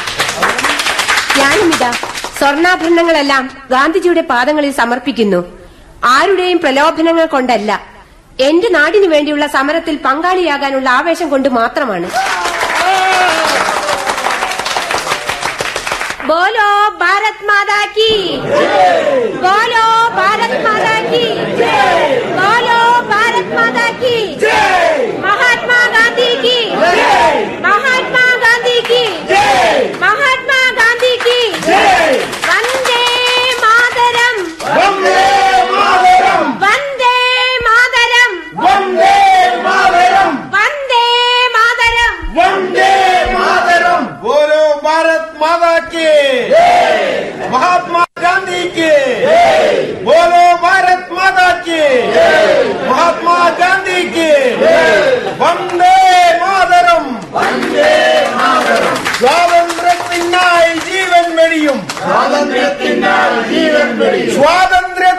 ഞാനുമിതാ 1.40 1.94
സ്വർണാഭരണങ്ങളെല്ലാം 2.42 3.44
ഗാന്ധിജിയുടെ 3.74 4.24
പാദങ്ങളിൽ 4.32 4.72
സമർപ്പിക്കുന്നു. 4.82 5.42
ആരുടെയും 6.16 6.60
പ്രലോഭനങ്ങൾ 6.64 7.26
കൊണ്ടല്ല. 7.34 7.72
എന്റെ 8.48 8.70
നാടിനു 8.78 9.08
വേണ്ടിയുള്ള 9.14 9.46
സമരത്തിൽ 9.56 9.96
പങ്കാളിയാകാനുള്ള 10.06 10.88
ആവേശം 11.00 11.28
കൊണ്ട് 11.34 11.50
മാത്രമാണ്. 11.60 12.08
ബോലോ 16.30 16.70
ഭാരത് 17.02 17.46
മാതാ 17.50 17.80
കി 17.96 18.12
ബോലോ 19.46 19.86
ഭാരത് 20.18 20.60
മാതാ 20.66 20.96
കി 21.12 21.26
ബോലോ 22.40 22.78
ഭാരത് 23.12 23.54
മാതാ 23.58 23.88
കി 24.02 24.18
മഹാത്മാ 25.26 25.80
ഗാന്ധി 25.96 26.30
കി 26.44 26.58
മഹാത്മാ 27.66 28.26
ഗാന്ധി 28.44 28.78
കി 28.90 29.04
गांधी 48.42 48.64
की। 48.68 50.04
बोलो 50.04 50.44
भारत 50.58 51.10
माता 51.12 51.50
की। 51.66 51.82
महात्मा 52.90 53.38
गांधी 53.60 54.02
की। 54.16 54.32
वंदे 55.42 55.98
मातरम। 56.42 57.06
स्वातंत्र 59.20 59.94
तिन्नाई 60.10 60.74
जीवन 60.80 61.32
मेड़ियम। 61.36 61.80
स्वातंत्र 61.98 62.64
स्वातंत्र 64.34 65.12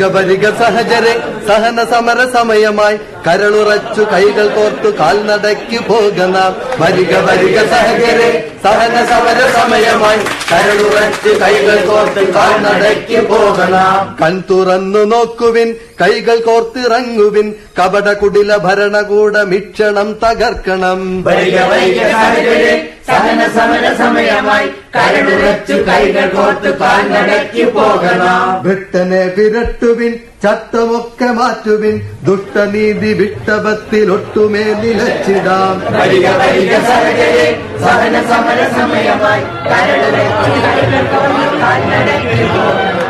വരിക 0.00 0.12
വരിക 0.16 0.46
സഹജരെ 0.58 1.12
സഹന 1.48 1.78
സമര 1.84 2.20
സമയമായി 2.32 2.96
കരളുറച്ചു 3.26 4.02
കൈകൾ 4.12 4.46
കോർത്തു 4.48 4.90
കാൽനടയ്ക്ക് 5.00 5.78
പോകുന്ന 5.88 6.36
വരിക 6.80 7.12
വരിക 7.26 7.56
സഹജരെ 7.72 8.28
സഹന 8.64 8.96
സമര 9.10 9.40
സമയമായി 9.50 10.20
കരളുറച്ചു 10.50 11.32
കൈകൾ 11.42 11.78
കോർത്ത് 11.86 12.22
കാൽനടയ്ക്ക് 12.32 13.20
പോകണം 13.28 14.06
കൺ 14.22 14.36
തുറന്നു 14.50 15.02
നോക്കുവിൻ 15.04 15.68
കൈകൾ 16.02 16.38
കോർത്തിറങ്ങുവിൻ 16.40 17.48
കപട 17.78 18.08
കുടില 18.12 18.56
ഭരണകൂട 18.58 19.36
മിക്ഷണം 19.44 20.08
തകർക്കണം. 20.22 21.00
വരിക 21.22 21.56
വരിക 21.70 22.00
സഹജരെ 22.14 22.72
സഹന 23.10 23.40
സമര 23.54 23.84
സമയമായി 23.98 24.68
കരടുറച്ചു 24.96 25.76
കൈകൾ 25.88 26.26
കോർത്ത് 26.34 26.70
കാൽനടയ്ക്ക് 26.80 27.64
പോകണം. 27.74 28.44
വിട്ടനെ 28.66 29.22
വിരട്ടുവിൻ 29.36 30.12
ചട്ടമൊക്കെ 30.44 31.28
മാറ്റുവിൻ 31.38 31.96
ദുഷ്ടനീതി 32.26 33.12
വിട്ടപത്തിൽ 33.20 34.06
ഒട്ടുമേ 34.12 34.64
നിലച്ചിടാം. 34.82 35.74
വരിക 35.98 36.26
വരിക 36.42 36.72
സഹജരെ 36.88 37.48
സഹന 37.84 38.14
സമര 38.30 38.60
സമയമായി 38.78 39.44
കരടുറച്ചു 39.70 40.50
കൈകൾ 40.66 41.04
കോർത്ത് 41.12 41.60
കാൽനടയ്ക്ക് 41.62 42.46
പോകണം. 42.54 43.06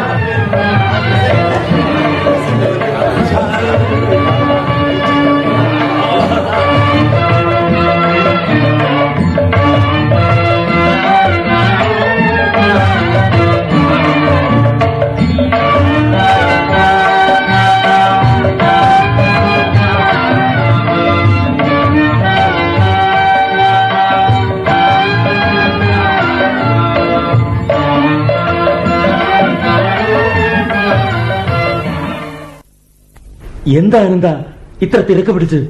എന്താ 33.66 33.98
എന്താ 33.98 34.44
ഇത്ര 34.82 35.00
തിരക്ക് 35.00 35.30
പിടിച്ച്? 35.30 35.66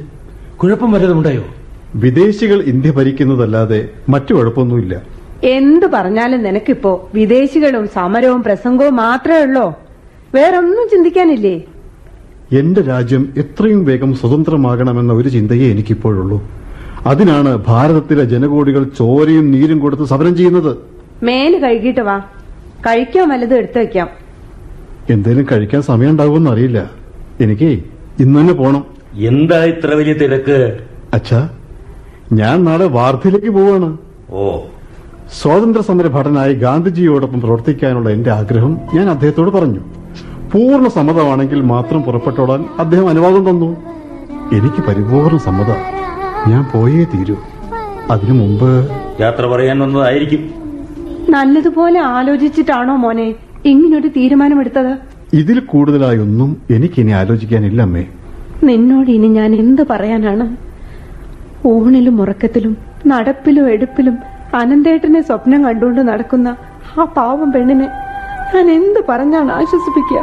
കുഴപ്പം 0.56 0.92
വല്ലതുണ്ടായോ 0.92 1.44
വിദേശികൾ 1.94 2.62
ഇന്ത്യ 2.62 2.90
ഭരിക്കുന്നതല്ലാതെ 2.90 3.88
മറ്റു 4.08 4.34
കുഴപ്പമൊന്നുമില്ല. 4.34 5.02
എന്ത് 5.44 5.86
പറഞ്ഞാലും 5.86 6.42
നിനക്കിപ്പോ 6.42 7.10
വിദേശികളും 7.14 7.88
സമരവും 7.88 8.42
പ്രസംഗവും 8.42 8.96
മാത്രമേ 8.96 9.42
ഉള്ളോ? 9.42 9.74
വേറൊന്നും 10.34 10.88
ചിന്തിക്കാനില്ലേ? 10.92 11.62
എന്റെ 12.52 12.80
രാജ്യം 12.80 13.32
എത്രയും 13.36 13.84
വേഗം 13.84 14.14
സ്വതന്ത്രമാകണമെന്ന 14.14 15.12
ഒരു 15.12 15.28
ചിന്തയെ 15.28 15.70
എനിക്കിപ്പോഴുള്ളൂ. 15.70 16.42
അതിനാണ് 17.06 17.64
ഭാരതത്തിലെ 17.66 18.24
ജനകോടികൾ 18.24 18.84
ചോരയും 18.84 19.50
നീരും 19.50 19.78
കൊടുത്ത് 19.78 20.04
സമരം 20.04 20.36
ചെയ്യുന്നത്. 20.36 20.76
മേൽ 21.22 21.58
കഴുകിയിട്ട് 21.58 22.00
വാ. 22.00 22.18
കഴിക്കാൻ 22.86 23.28
വല്ലതും 23.28 23.56
എടുത്തു 23.56 23.78
വെക്കാം. 23.78 24.08
എന്തേലും 25.10 25.46
കഴിക്കാൻ 25.52 25.82
സമയം 25.82 26.10
ഉണ്ടാവുമെന്ന് 26.10 26.50
അറിയില്ല. 26.50 26.99
എനിക്ക് 27.40 27.84
ഇന്ന് 28.20 28.40
തന്നെ 28.40 28.54
പോണം. 28.54 28.84
എന്താ 29.14 29.64
ഇത്ര 29.64 29.94
വലിയ 29.94 30.12
തിരക്ക്? 30.12 30.78
അച്ഛാ 31.14 31.48
ഞാൻ 32.32 32.64
നാളെ 32.64 32.86
വാർധയിലേക്ക് 32.86 33.50
പോവാണ്. 33.50 33.98
ഓ. 34.30 34.58
സ്വാതന്ത്ര്യ 35.42 35.82
സമര 35.82 36.06
ഭടനായി 36.06 36.54
ഗാന്ധിജിയോടൊപ്പം 36.54 37.40
പ്രവർത്തിക്കാനുള്ള 37.40 38.10
എന്റെ 38.10 38.30
ആഗ്രഹം 38.30 38.78
ഞാൻ 38.94 39.10
അദ്ദേഹത്തോട് 39.10 39.50
പറഞ്ഞു. 39.50 39.80
പൂർണ 40.54 40.88
സമ്മതമാണെങ്കിൽ 40.88 41.60
മാത്രം 41.60 42.02
പുറപ്പെട്ടോടാൻ 42.02 42.64
അദ്ദേഹം 42.78 43.08
അനുവാദം 43.08 43.50
തന്നു. 43.50 43.76
എനിക്ക് 44.52 44.86
പരിപൂർണ 44.88 45.36
സമ്മത. 45.36 45.70
ഞാൻ 46.50 46.66
പോയേ 46.74 47.04
തീരൂ. 47.04 47.36
അതിനു 48.10 48.32
മുമ്പ് 48.32 48.90
യാത്ര 49.20 49.46
പറയാൻ 49.46 49.78
വന്നതായിരിക്കും. 49.78 50.50
നല്ലതുപോലെ 51.28 52.00
ആലോചിച്ചിട്ടാണോ 52.00 52.96
മോനെ 52.96 53.34
ഇങ്ങനൊരു 53.64 54.08
തീരുമാനമെടുത്തത്? 54.08 55.09
ഇതിൽ 55.38 55.58
കൂടുതലായി 55.72 56.18
ഒന്നും 56.26 56.50
എനിക്കിനി 56.76 57.12
ആലോചിക്കാനില്ല 57.20 57.80
അമ്മേ 57.86 58.04
നിന്നോട് 58.68 59.10
ഇനി 59.16 59.28
ഞാൻ 59.36 59.50
എന്ത് 59.62 59.82
പറയാനാണ്? 59.90 60.46
ഊണിലും 61.72 62.16
ഉറക്കത്തിലും 62.22 62.72
നടപ്പിലും 63.12 63.66
എടുപ്പിലും 63.74 64.16
അനന്തേട്ടനെ 64.60 65.20
സ്വപ്നം 65.28 65.60
കണ്ടുകൊണ്ട് 65.66 66.02
നടക്കുന്ന 66.10 66.48
ആ 67.00 67.04
പാവം 67.18 67.48
പെണ്ണിനെ 67.54 67.88
ഞാൻ 68.54 68.66
എന്ത് 68.78 69.00
പറഞ്ഞാണ് 69.10 69.50
ആശ്വസിപ്പിക്കുക? 69.58 70.20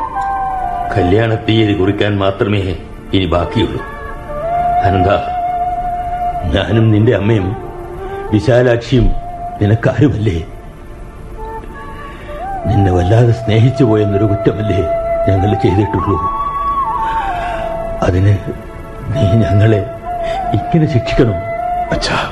കല്യാണ 0.96 1.32
തീയതി 1.48 1.74
കുറിക്കാൻ 1.80 2.14
മാത്രമേ 2.24 2.62
ഇനി 3.16 3.26
ബാക്കിയുള്ളൂ. 3.36 3.82
അനന്ത 4.88 5.10
ഞാനും 6.56 6.86
നിന്റെ 6.94 7.14
അമ്മയും 7.20 7.48
വിശാലാക്ഷിയും 8.34 9.08
നിനക്കാരുമല്ലേ? 9.62 10.38
നിന്നെ 12.68 12.92
വല്ലാതെ 12.92 13.32
സ്നേഹിച്ചു 13.32 13.84
പോയെന്നൊരു 13.84 14.26
കുറ്റമല്ലേ 14.26 14.88
ഞങ്ങൾ 15.30 15.54
ചെയ്തിട്ടുള്ളൂ. 15.54 16.18
അതിന് 18.04 18.38
നീ 19.16 19.22
ഞങ്ങളെ 19.22 19.86
ഇങ്ങനെ 20.54 20.94
ശിക്ഷിക്കണം. 20.94 21.38
അച്ഛാ 21.92 22.32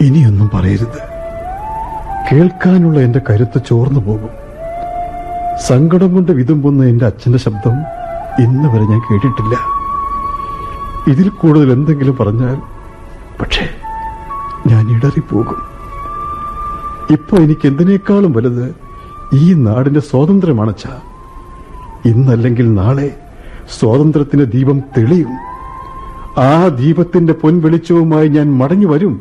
ഇനിയൊന്നും 0.00 0.50
പറയരുത്. 0.54 1.14
കേൾക്കാനുള്ള 2.32 2.98
എന്റെ 3.00 3.20
കരുത്ത് 3.30 3.62
ചോർന്നു 3.68 4.00
പോകും. 4.00 4.30
സങ്കടം 5.66 6.14
കൊണ്ട് 6.14 6.32
വിതുമ്പുന്ന 6.32 6.84
എന്റെ 6.84 7.06
അച്ഛന്റെ 7.06 7.38
ശബ്ദം 7.38 7.76
ഇന്ന് 8.38 8.68
വരെ 8.68 8.82
ഞാൻ 8.82 9.00
കേട്ടിട്ടില്ല. 9.00 9.56
ഇതിൽ 11.06 11.28
കൂടുതൽ 11.28 11.72
എന്തെങ്കിലും 11.72 12.16
പറഞ്ഞാൽ 12.16 12.56
പക്ഷേ 13.40 13.68
ഞാൻ 14.66 14.96
ഇടറിപ്പോകും. 14.96 15.73
ഇപ്പൊ 17.14 17.36
എനിക്ക് 17.36 17.66
എന്തിനേക്കാളും 17.66 18.32
വലുത് 18.32 18.66
ഈ 19.34 19.54
നാടിന്റെ 19.54 20.00
സ്വാതന്ത്ര്യമാണച്ച 20.00 20.84
ഇന്നല്ലെങ്കിൽ 22.04 22.74
നാളെ 22.74 23.08
സ്വാതന്ത്ര്യത്തിന്റെ 23.78 24.44
ദീപം 24.44 24.80
തെളിയും. 24.96 25.30
ആ 26.38 26.68
ദീപത്തിന്റെ 26.68 27.32
പൊൻവെളിച്ചവുമായി 27.32 28.28
ഞാൻ 28.28 28.58
മടങ്ങി 28.58 28.84
വരും. 28.84 29.14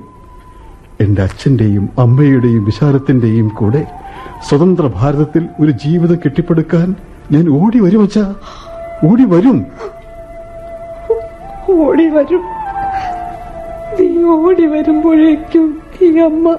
എന്റെ 1.02 1.22
അച്ഛന്റെയും 1.22 1.90
അമ്മയുടെയും 2.00 2.66
വിശാലത്തിന്റെയും 2.66 3.48
കൂടെ 3.48 3.82
സ്വതന്ത്ര 4.50 4.90
ഭാരതത്തിൽ 4.96 5.50
ഒരു 5.62 5.72
ജീവിതം 5.72 6.16
കെട്ടിപ്പടുക്കാൻ 6.16 6.96
ഞാൻ 7.32 7.50
ഓടി 7.50 7.80
വരും 7.80 8.04
അച്ഛ. 8.04 8.20
ഓടി 9.06 9.26
വരും. 9.26 9.66
ഓടി 11.70 12.08
വരും. 12.10 12.44
നീ 14.00 14.24
ഓടി 14.24 14.66
വരുമ്പോഴേക്കും 14.66 15.82
ഈ 16.02 16.18
അമ്മ. 16.20 16.58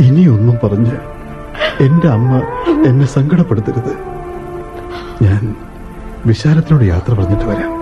ഇനിയൊന്നും 0.00 0.58
പറഞ്ഞ് 0.64 0.96
എന്റെ 1.80 2.08
അമ്മ 2.08 2.42
എന്നെ 2.88 3.06
സങ്കടപ്പെടുത്തരുത്. 3.06 3.92
ഞാൻ 5.22 5.54
വിശാലത്തിനോട് 6.26 6.84
യാത്ര 6.84 7.14
പറഞ്ഞിട്ട് 7.14 7.44
വരാം. 7.44 7.79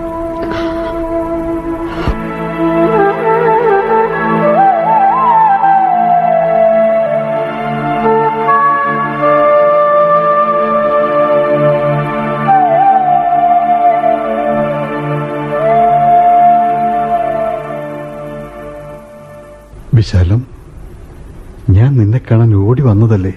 വന്നതല്ലേ? 22.99 23.33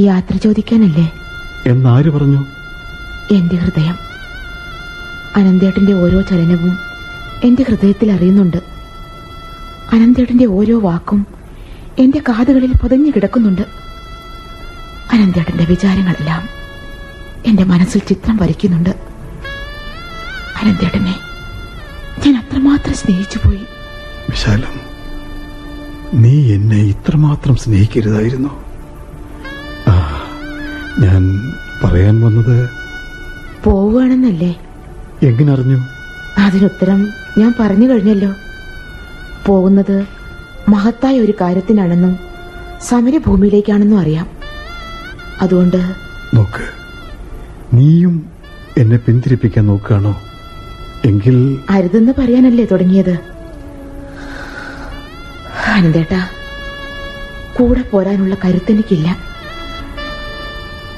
യാത്ര 0.00 0.36
ചോദിക്കാനല്ലേ? 0.36 1.12
എന്നാര് 1.66 2.10
പറഞ്ഞു? 2.10 2.44
എന്റെ 3.34 3.56
ഹൃദയം. 3.56 3.96
അനന്തേട്ടന്റെ 5.36 5.92
ഓരോ 5.92 6.20
ചലനവും 6.20 6.78
എന്റെ 7.44 7.62
ഹൃദയത്തിൽ 7.62 8.12
അറിയുന്നുണ്ട്. 8.12 8.56
അനന്തേട്ടന്റെ 9.92 10.46
ഓരോ 10.46 10.80
വാക്കും 10.80 11.26
എന്റെ 11.98 12.18
കാതുകളിൽ 12.18 12.72
പതിഞ്ഞു 12.82 13.10
കിടക്കുന്നുണ്ട്. 13.10 13.62
അനന്തേട്ടന്റെ 15.12 15.64
വിചാരങ്ങളെല്ലാം 15.64 16.48
എന്റെ 17.46 17.64
മനസ്സിൽ 17.64 17.98
ചിത്രം 17.98 18.36
വരയ്ക്കുന്നുണ്ട്. 18.36 18.90
അനന്തേട്ടനെ 20.62 21.14
ഞാൻ 22.26 22.36
അത്രമാത്രം 22.36 22.94
സ്നേഹിച്ചു 22.94 23.38
പോയി 23.38 23.60
വിശാലം 24.30 24.95
നീ 26.14 26.54
എന്നെ 26.54 26.76
ഇത്രമാത്രം 26.76 27.56
സ്നേഹിക്കരുതായിരുന്നു. 27.56 28.48
ആ 29.88 30.22
ഞാൻ 30.98 31.52
പറയാൻ 31.84 32.20
വന്നത് 32.20 32.68
പോവുകയാണെന്നല്ലേ? 33.64 34.56
എങ്ങനറിഞ്ഞു? 35.22 35.78
അതിനുത്തരം 36.38 37.08
ഞാൻ 37.38 37.54
പറഞ്ഞു 37.60 37.86
കഴിഞ്ഞല്ലോ. 37.88 38.34
പോകുന്നത് 39.46 40.06
മഹത്തായ 40.68 41.20
ഒരു 41.20 41.34
കാര്യത്തിനാണെന്നും 41.40 42.16
സമരഭൂമിയിലേക്കാണെന്നും 42.82 43.98
അറിയാം. 43.98 44.26
അതുകൊണ്ട് 45.40 45.76
നോക്ക് 46.34 46.64
നീയും 47.74 48.30
എന്നെ 48.78 48.96
പിന്തിരിപ്പിക്കാൻ 48.96 49.66
നോക്കുകയാണോ? 49.66 50.22
എങ്കിൽ 51.04 51.58
അരുതെന്ന് 51.70 52.12
പറയാനല്ലേ 52.18 52.64
തുടങ്ങിയത്? 52.64 53.35
ആനന്ദേട്ടാ 55.76 56.20
കൂടെ 57.56 57.82
പോരാനുള്ള 57.82 58.36
കരുത്തെനിക്കില്ല. 58.44 59.08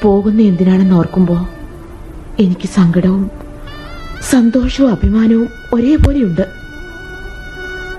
പോകുന്ന 0.03 0.41
എന്തിനാണെന്ന് 0.41 0.95
ഓർക്കുമ്പോ 0.95 1.49
എനിക്ക് 2.39 2.67
സങ്കടവും 2.67 3.31
സന്തോഷവും 4.29 4.91
അഭിമാനവും 4.91 5.49
ഒരേപോലെയുണ്ട്. 5.73 6.45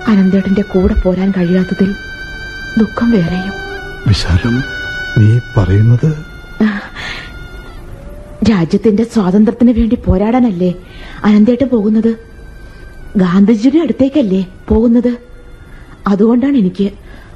അനന്തേട്ടന്റെ 0.09 0.62
കൂടെ 0.62 0.95
പോരാൻ 0.95 1.31
കഴിയാത്തതിൽ 1.37 1.91
ദുഃഖം 2.78 3.11
വേറെയും. 3.11 3.55
വിശാലം 4.09 4.57
നീ 5.18 5.39
പറയുന്നത് 5.57 6.11
രാജ്യത്തിന്റെ 8.51 9.05
സ്വാതന്ത്ര്യത്തിന് 9.14 9.72
വേണ്ടി 9.72 9.97
പോരാടാനല്ലേ 9.97 10.74
അനന്തേട്ടൻ 11.24 11.68
പോകുന്നത്? 11.68 12.12
ഗാന്ധിജിയുടെ 13.16 13.78
അടുത്തേക്കല്ലേ 13.78 14.47
പോകുന്നത്? 14.68 15.30
അതുകൊണ്ടാണ് 16.07 16.57
എനിക്ക് 16.57 16.93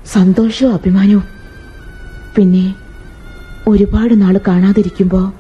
സന്തോഷവും 0.07 0.75
അഭിമാനവും. 0.75 1.27
പിന്നെ 2.37 2.75
ഒരുപാട് 3.69 4.23
നാൾ 4.23 4.41
കാണാതിരിക്കുമ്പോ 4.49 5.33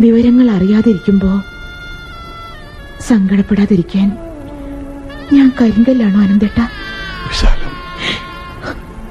വിവരങ്ങൾ 0.00 0.50
അറിയാതിരിക്കുമ്പോ 0.50 1.30
സങ്കടപ്പെടാതിരിക്കാൻ 3.00 4.08
ഞാൻ 5.32 5.52
കരിങ്കല്ലാണോ 5.60 6.20
അനന്തേട്ട? 6.20 6.60
വിശാലം 7.28 7.74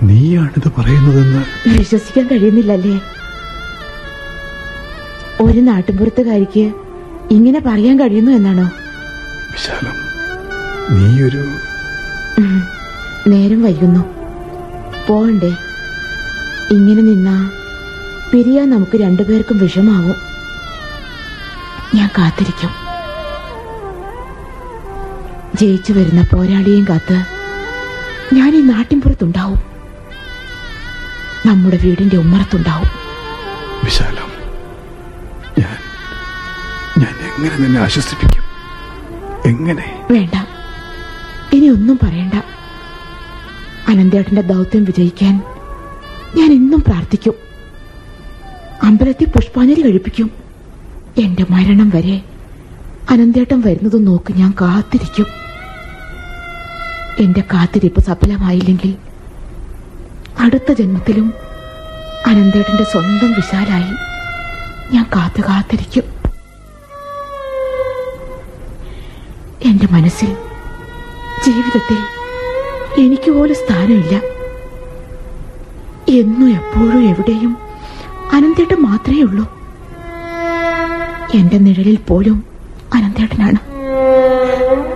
നീയാണിത് 0.04 0.72
പറയുന്നതെന്ന് 0.78 1.42
വിശ്വസിക്കാൻ 1.78 2.28
കഴിയുന്നില്ലല്ലേ? 2.28 2.98
ഒരു 5.42 5.60
നാട്ടുമ്പുറത്തുകാരിക്ക് 5.60 6.66
ഇങ്ങനെ 7.32 7.60
പറയാൻ 7.60 8.00
കഴിയുന്നു 8.00 8.32
എന്നാണോ? 8.32 8.68
വിശാലം 9.54 9.98
നീയൊരു 10.92 11.38
ഉം. 11.38 11.56
നേരം 13.28 13.64
വൈകുന്നു. 13.64 14.00
പോകണ്ടേ 15.08 15.56
ഇങ്ങനെ 16.72 17.02
നിന്നാ 17.02 17.52
പിരിയാൻ 18.34 18.70
നമുക്ക് 18.70 18.98
രണ്ടുപേർക്കും 18.98 19.58
വിഷമാവും. 19.58 20.16
ഞാൻ 21.96 22.10
കാത്തിരിക്കും. 22.18 22.70
ജയിച്ചു 25.56 25.94
വരുന്ന 25.94 26.22
പോരാളിയെയും 26.34 26.86
കാത്ത് 26.90 27.24
ഞാൻ 28.34 28.56
ഈ 28.56 28.62
നാട്ടിൻപുറത്തുണ്ടാവും. 28.62 29.62
നമ്മുടെ 31.46 31.78
വീടിന്റെ 31.78 32.18
ഉമ്മറത്തുണ്ടാവും. 32.18 32.88
വിശാലം 33.84 34.30
ഞാൻ 35.60 35.78
ഞാൻ 36.98 37.16
എങ്ങനെ 37.20 37.58
നിന്നെ 37.58 37.82
ആശ്വസിപ്പിക്കും? 37.82 38.44
എങ്ങനെ? 39.46 40.08
വേണ്ട. 40.12 40.48
ഇനി 41.56 41.68
ഒന്നും 41.68 42.00
പറയണ്ട. 42.04 42.57
അനന്തേട്ടന്റെ 43.88 44.42
ദൗത്യം 44.42 44.84
വിജയിക്കാൻ 44.84 45.44
ഞാൻ 46.36 46.52
എന്നും 46.52 46.84
പ്രാർത്ഥിക്കും. 46.88 47.34
അമ്പലത്തിൽ 48.84 49.26
പുഷ്പാഞ്ജലി 49.26 49.82
കഴിപ്പിക്കും. 49.82 50.32
എന്റെ 51.18 51.46
മരണം 51.50 51.90
വരെ 51.90 52.22
അനന്തേട്ടം 53.10 53.62
വരുന്നത് 53.62 54.08
നോക്കി 54.08 54.34
ഞാൻ 54.34 54.54
കാത്തിരിക്കും. 54.62 55.26
എന്റെ 57.20 57.44
കാത്തിരിപ്പ് 57.54 58.00
സഫലമായില്ലെങ്കിൽ 58.00 58.98
അടുത്ത 60.40 60.74
ജന്മത്തിലും 60.74 61.34
അനന്തേട്ടന്റെ 62.28 62.84
സ്വന്തം 62.84 63.32
വിശാലായി 63.32 63.94
ഞാൻ 64.94 65.06
കാത്തു 65.16 65.42
കാത്തിരിക്കും. 65.42 66.04
എന്റെ 69.64 69.88
മനസ്സിൽ 69.92 70.34
ജീവിതത്തിൽ 71.46 72.17
എനിക്ക് 72.98 73.32
പോലും 73.32 73.56
സ്ഥാനമില്ല. 73.56 74.16
എന്നും 76.10 76.50
എപ്പോഴും 76.50 77.04
എവിടെയും 77.10 77.58
അനന്തേട്ടൻ 78.34 78.80
മാത്രമേ 78.82 79.22
ഉള്ളൂ. 79.22 79.46
എന്റെ 81.36 81.58
നിഴലിൽ 81.58 81.98
പോലും 82.08 82.44
അനന്തേട്ടനാണ്. 82.94 83.60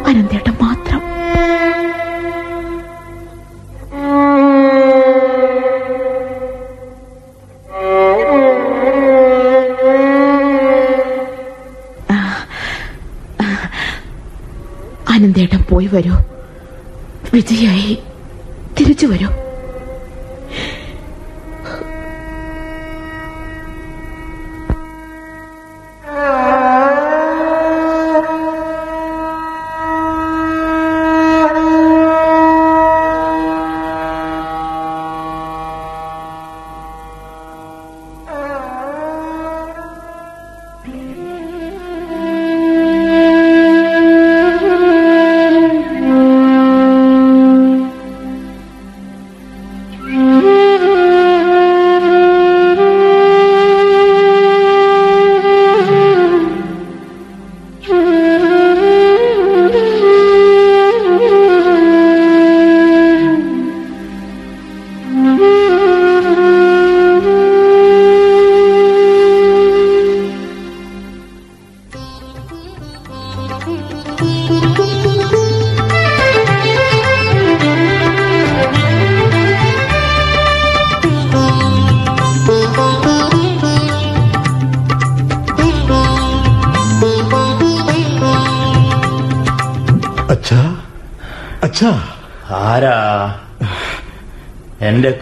അനന്തേട്ടൻ 0.09 0.55
മാത്രം. 0.61 1.01
അനന്തേട്ടൻ 15.15 15.63
പോയി 15.69 15.89
വരൂ. 15.93 16.15
വിജയായി 17.33 17.97
തിരിച്ചു 18.79 19.05
വരൂ. 19.07 19.40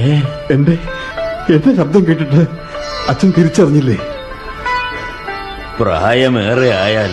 എന്റെ 0.51 0.77
എന്റെ 1.49 1.75
ശബ്ദം 1.75 2.05
കേട്ടിട്ട് 2.07 2.45
അച്ഛൻ 3.09 3.33
തിരിച്ചറിഞ്ഞില്ലേ? 3.37 3.97
പ്രായമേറെ 5.79 6.69
ആയാൽ 6.69 7.11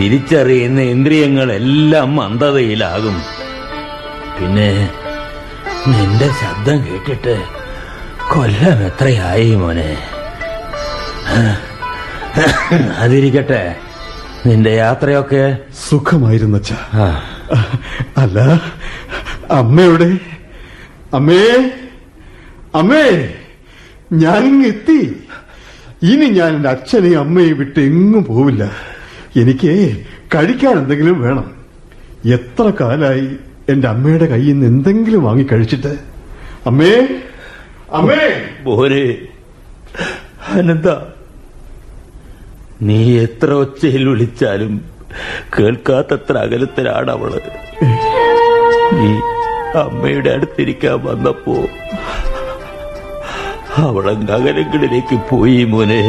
തിരിച്ചറിയുന്ന 0.00 0.80
ഇന്ദ്രിയങ്ങളെല്ലാം 0.80 2.16
മന്ദതയിലാകും 2.16 3.22
പിന്നെ 4.40 4.90
നിന്റെ 5.86 6.28
ശബ്ദം 6.28 6.86
കേട്ടിട്ട് 6.86 7.44
കൊല്ലം 8.30 8.86
എത്രയായി 8.86 9.54
മോനെ? 9.54 9.96
അതിരിക്കട്ടെ. 12.98 13.76
നിന്റെ 14.46 14.70
യാത്രയൊക്കെ 14.70 15.42
സുഖമായിരുന്നു 15.88 16.60
അല്ല 18.22 18.38
അമ്മയുടെ. 19.50 20.10
അമ്മേ 21.14 21.42
അമ്മേ 22.74 23.06
ഞാനിങ്ങ് 24.12 24.66
എത്തി 24.66 25.00
ഇനി 26.10 26.26
ഞാൻ 26.38 26.50
എന്റെ 26.56 26.68
അച്ഛനെയും 26.68 27.20
അമ്മയും 27.20 27.58
വിട്ട് 27.58 27.80
എങ്ങും 27.80 28.24
പോവില്ല. 28.24 28.64
എനിക്ക് 29.42 29.72
കഴിക്കാൻ 30.34 30.74
എന്തെങ്കിലും 30.78 31.16
വേണം. 31.22 31.46
എത്ര 32.36 32.72
കാലായി 32.80 33.26
എന്റെ 33.68 33.88
അമ്മയുടെ 33.88 34.26
കയ്യിൽ 34.26 34.52
നിന്ന് 34.52 34.66
എന്തെങ്കിലും 34.66 35.24
വാങ്ങി 35.24 35.46
കഴിച്ചിട്ട്? 35.52 35.92
അമ്മേ 36.66 36.92
അമ്മേ. 37.92 38.22
മോനെ 38.64 39.04
അനന്ത 40.58 40.88
നീ 42.82 43.18
എത്ര 43.20 43.52
ഒച്ചയിൽ 43.52 44.08
വിളിച്ചാലും 44.08 44.84
കേൾക്കാത്തത്ര 45.58 46.38
അകലത്തിലാണ് 46.38 47.10
അവൾ. 47.10 47.40
നീ 48.92 49.12
അമ്മയുടെ 49.78 50.30
അടുത്തിരിക്കാൻ 50.30 51.04
വന്നപ്പോ 51.04 51.54
അവളെ 53.76 54.10
അകലങ്ങളിലേക്ക് 54.10 55.16
പോയി 55.30 55.64
മോനെ. 55.64 56.02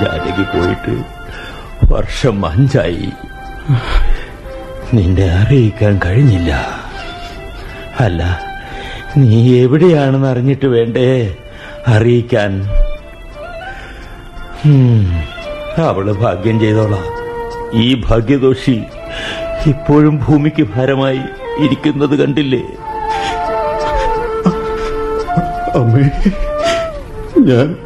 ജാനകി 0.00 0.42
പോയിട്ട് 0.42 0.94
വർഷം 1.92 2.46
അഞ്ചായി. 2.46 3.12
നിന്നെ 4.94 5.30
അറിയിക്കാൻ 5.30 6.00
കഴിഞ്ഞില്ല. 6.04 6.52
അല്ല 8.00 8.40
നീ 9.16 9.62
എവിടെയാണെന്ന് 9.62 10.28
അറിഞ്ഞിട്ട് 10.28 10.66
വേണ്ടേ? 10.66 11.36
അറിയിക്കാൻ. 11.86 12.52
അവൾ 15.78 16.12
ഭാഗ്യം 16.12 16.60
ചെയ്തോളാം. 16.60 17.04
ഈ 17.72 18.02
ഭാഗ്യദോഷി 18.08 18.82
ഇപ്പോഴും 19.66 20.20
ഭൂമിക്ക് 20.28 20.62
ഭാരമായി 20.62 21.20
ഇരിക്കുന്നത് 21.60 22.18
കണ്ടില്ലേ? 22.18 22.62
അമ്മേ 25.74 26.30
ഞാൻ 27.38 27.76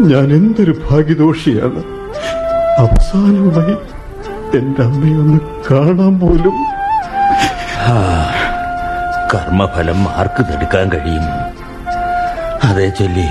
ഞാൻ 0.00 0.24
എന്തൊരു 0.38 0.74
ഭാഗ്യദോഷിയാണ്. 0.90 1.82
അവസാനമായി 2.78 3.76
എന്റെ 4.58 4.82
അമ്മയൊന്ന് 4.82 5.40
കാണാൻ 5.70 6.18
പോലും. 6.20 6.54
കർമ്മഫലം 9.34 10.00
ആർക്ക് 10.16 10.42
തടുക്കാൻ 10.46 10.88
കഴിയും? 10.88 11.61
അതേ 12.64 12.88
ചൊല്ലി. 12.88 13.28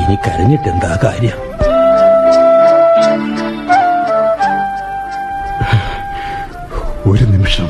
ഇനി 0.00 0.14
കരഞ്ഞിട്ടെന്താ 0.14 0.98
കാര്യം? 1.04 1.54
ഒരു 7.12 7.24
നിമിഷം. 7.24 7.68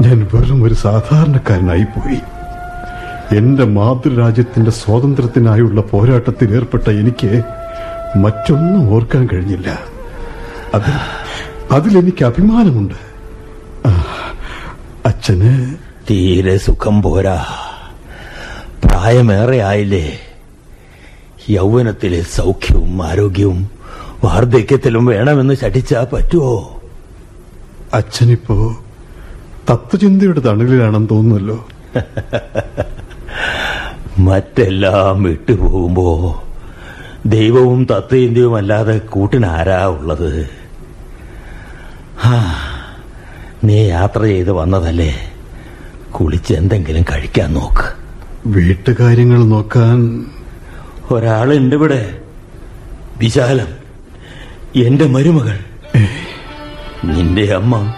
ഞാൻ 0.00 0.28
വെറും 0.34 0.64
ഒരു 0.64 0.74
സാധാരണക്കാരനായി 0.74 1.82
പോയി. 1.82 2.20
എന്റെ 3.36 3.64
മാതൃരാജ്യത്തിന്റെ 3.64 4.70
സ്വാതന്ത്ര്യത്തിനായുള്ള 4.70 5.80
പോരാട്ടത്തിൽ 5.80 6.54
ഏർപ്പെട്ട 6.54 6.88
എനിക്ക് 6.88 7.42
മറ്റൊന്നും 8.16 8.94
ഓർക്കാൻ 8.94 9.28
കഴിഞ്ഞില്ല. 9.32 9.78
അത് 10.74 10.90
അതിലെനിക്ക് 11.72 12.24
അഭിമാനമുണ്ട്. 12.24 12.94
അച്ഛന് 15.06 15.74
തീരെ 16.10 16.56
സുഖം 16.56 17.02
പോരാ. 17.02 17.44
പ്രായമേറെ 19.00 19.62
ആയില്ലേ 19.62 20.20
യൗവനത്തിലെ 21.50 22.22
സൗഖ്യവും 22.22 23.02
ആരോഗ്യവും 23.02 23.70
വാർദ്ധക്യത്തിലും 24.24 25.04
വേണമെന്ന് 25.04 25.54
ശഠിച്ചാ 25.54 26.06
പറ്റുമോ 26.12 26.80
അച്ഛനിപ്പോ 27.94 28.82
തത്വചിന്തയുടെ 29.70 30.40
തണലിലാണെന്ന് 30.40 31.08
തോന്നുന്നല്ലോ. 31.08 31.68
മറ്റെല്ലാം 34.18 35.22
വിട്ടുപോകുമ്പോ 35.22 36.40
ദൈവവും 37.26 37.84
തത്വചിന്തയും 37.84 38.56
അല്ലാതെ 38.56 38.98
കൂട്ടിനാരാ 38.98 39.86
ഉള്ളത്? 39.86 40.48
ആ 42.24 42.54
നീ 43.64 43.74
യാത്ര 43.74 44.22
ചെയ്ത് 44.22 44.52
വന്നതല്ലേ? 44.52 45.30
കുളിച്ച് 46.10 46.54
എന്തെങ്കിലും 46.54 47.02
കഴിക്കാൻ 47.02 47.54
നോക്ക്. 47.54 47.99
വീട്ടുകാര്യങ്ങൾ 48.46 49.38
നോക്കാൻ 49.38 50.26
ഒരാളുണ്ട് 51.10 51.76
ഇവിടെ 51.76 52.18
വിശാലം. 53.18 53.66
എന്റെ 54.76 55.06
മരുമകൾ. 55.06 55.58
നിന്റെ 57.04 57.54
അമ്മ 57.54 57.94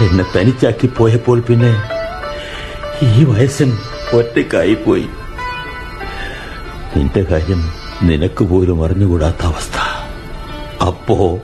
എന്നെ 0.00 0.24
തനിച്ചാക്കി 0.36 0.86
പോയപ്പോൾ 0.86 1.40
പിന്നെ 1.40 1.82
ഈ 3.02 3.24
വയസ്സൻ 3.24 3.78
ഒറ്റക്കായി 4.12 4.74
പോയി. 4.74 5.06
നിന്റെ 6.96 7.22
കാര്യം 7.22 7.70
നിനക്ക് 8.02 8.44
പോലും 8.44 8.84
അറിഞ്ഞുകൂടാത്ത 8.84 9.46
അവസ്ഥ. 9.46 9.78
അപ്പോ 10.84 11.38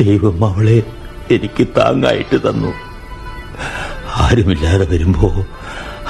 ദൈവം 0.00 0.44
അവളെ 0.44 0.82
എനിക്ക് 1.30 1.66
താങ്ങായിട്ട് 1.66 2.36
തന്നു. 2.36 2.72
ആരുമില്ലാതെ 4.16 4.86
വരുമ്പോ 4.86 5.46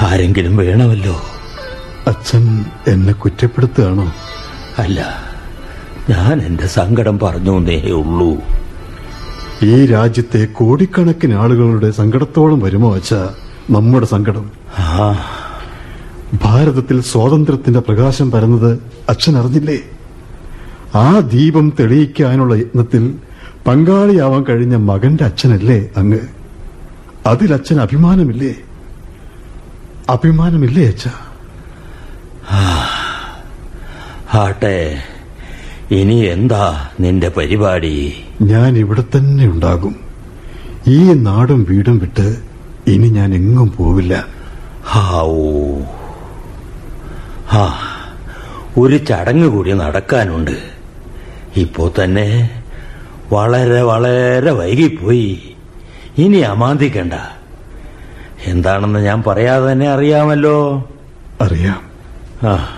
ആരെങ്കിലും 0.01 0.57
വേണമല്ലോ. 0.57 1.17
അച്ഛൻ 2.07 2.65
എന്നെ 2.87 3.13
കുറ്റപ്പെടുത്തുകയാണോ? 3.13 4.13
അല്ല 4.79 5.25
ഞാൻ 6.11 6.41
എന്റെ 6.41 6.67
സങ്കടം 6.67 7.19
പറഞ്ഞു 7.19 7.59
എന്നേ 7.59 7.91
ഉള്ളൂ. 7.91 8.37
ഈ 9.63 9.87
രാജ്യത്തെ 9.87 10.45
കോടിക്കണക്കിന് 10.45 11.35
ആളുകളുടെ 11.35 11.91
സങ്കടത്തോളം 11.91 12.61
വരുമോ 12.61 12.95
അച്ഛ? 12.95 13.15
നമ്മുടെ 13.71 14.07
സങ്കടം. 14.07 14.51
ഭാരതത്തിൽ 16.45 17.01
സ്വാതന്ത്ര്യത്തിന്റെ 17.03 17.81
പ്രകാശം 17.81 18.31
പരന്നത് 18.31 18.79
അച്ഛൻ 19.09 19.37
അറിഞ്ഞില്ലേ? 19.37 19.79
ആ 20.95 21.19
ദീപം 21.19 21.73
തെളിയിക്കാനുള്ള 21.81 22.55
യത്നത്തിൽ 22.55 23.15
പങ്കാളിയാവാൻ 23.67 24.43
കഴിഞ്ഞ 24.43 24.77
മകന്റെ 24.77 25.25
അച്ഛനല്ലേ 25.25 25.89
അങ്ങ്? 25.97 26.19
അതിൽ 27.27 27.55
അച്ഛൻ 27.55 27.81
അഭിമാനമില്ലേ? 27.81 28.55
അഭിമാനമില്ലേ 30.11 30.87
അച്ഛ? 30.89 31.09
ആട്ടെ 34.37 35.03
ഇനി 35.91 36.15
എന്താ 36.15 36.91
നിന്റെ 37.01 37.29
പരിപാടി? 37.29 38.25
ഞാൻ 38.43 38.77
ഇവിടെ 38.77 39.05
തന്നെ 39.17 39.47
ഉണ്ടാകും. 39.47 39.95
ഈ 40.89 41.13
നാടും 41.13 41.67
വീടും 41.69 41.99
വിട്ട് 41.99 42.37
ഇനി 42.87 43.09
ഞാൻ 43.09 43.35
എങ്ങും 43.35 43.75
പോവില്ല. 43.77 44.27
ഹാവൂ 44.85 45.83
ആ 47.53 47.65
ഒരു 48.79 48.97
ചടങ്ങ് 48.97 49.49
കൂടി 49.49 49.73
നടക്കാനുണ്ട്. 49.73 50.57
ഇപ്പോ 51.57 51.93
തന്നെ 51.99 52.29
വളരെ 53.33 53.83
വളരെ 53.83 54.51
വൈകിപ്പോയി. 54.51 55.55
ഇനി 56.19 56.37
അമാന്തിക്കണ്ട. 56.37 57.15
എന്താണെന്ന് 58.47 59.01
ഞാൻ 59.01 59.23
പറയാതെ 59.23 59.73
തന്നെ 59.73 59.89
അറിയാമല്ലോ. 59.89 60.89
അറിയാം. 61.41 61.83
ആ. 62.49 62.69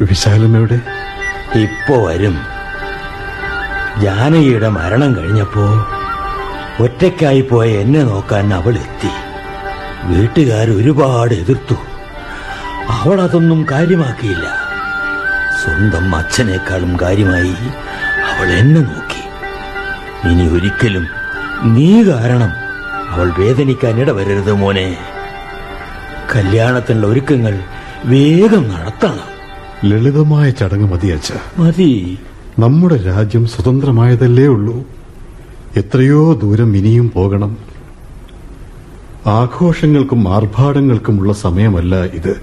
വിശാലം 0.00 0.56
എവിടെ 0.56 0.80
ഇപ്പോ 1.54 2.06
വരും. 2.06 2.38
ജാനകിയുടെ 4.00 4.68
മരണം 4.68 5.16
കഴിഞ്ഞപ്പോ 5.16 5.86
ഒറ്റയ്ക്കായി 6.80 7.40
പോയ 7.40 7.68
എന്നെ 7.68 8.02
നോക്കാൻ 8.02 8.54
അവൾ 8.54 8.74
എത്തി 8.74 9.10
വീട്ടുകാർ 10.04 10.70
ഒരുപാട് 10.70 11.34
എതിർത്തു. 11.34 11.74
അവൾ 12.88 13.20
അതൊന്നും 13.20 13.66
കാര്യമാക്കിയില്ല. 13.70 14.66
സ്വന്തം 15.64 16.16
അച്ഛനേക്കാളും 16.16 16.98
കാര്യമായി 17.02 17.54
അവൾ 18.34 18.46
എന്നെ 18.46 18.80
നോക്കി. 18.80 19.22
ഇനി 20.28 20.48
ഒരിക്കലും 20.48 21.06
നീ 21.62 22.02
കാരണം 22.02 22.65
അവൾ 23.16 23.32
വേദനിക്കാൻ 23.38 24.00
ഇടവരരുത് 24.00 24.52
മോനെ. 24.52 24.96
കല്യാണത്തിനുള്ള 26.36 27.06
ഒരുക്കങ്ങൾ 27.06 27.60
വേഗം 28.04 28.68
നടത്തണം. 28.68 29.36
ലളിതമായ 29.90 30.50
ചടങ്ങ് 30.50 30.92
മതി 30.92 31.06
അച്ഛ. 31.06 31.32
മതി. 31.58 32.18
നമ്മുടെ 32.58 32.96
രാജ്യം 32.96 33.46
സ്വതന്ത്രമായതല്ലേ 33.46 34.46
ഉള്ളൂ. 34.46 34.84
എത്രയോ 35.76 36.32
ദൂരം 36.32 36.76
ഇനിയും 36.76 37.10
പോകണം. 37.14 37.56
ആഘോഷങ്ങൾക്കും 39.26 40.34
ആർഭാടങ്ങൾക്കുമുള്ള 40.34 41.32
സമയമല്ല 41.32 41.96
ഇത്. 41.96 42.42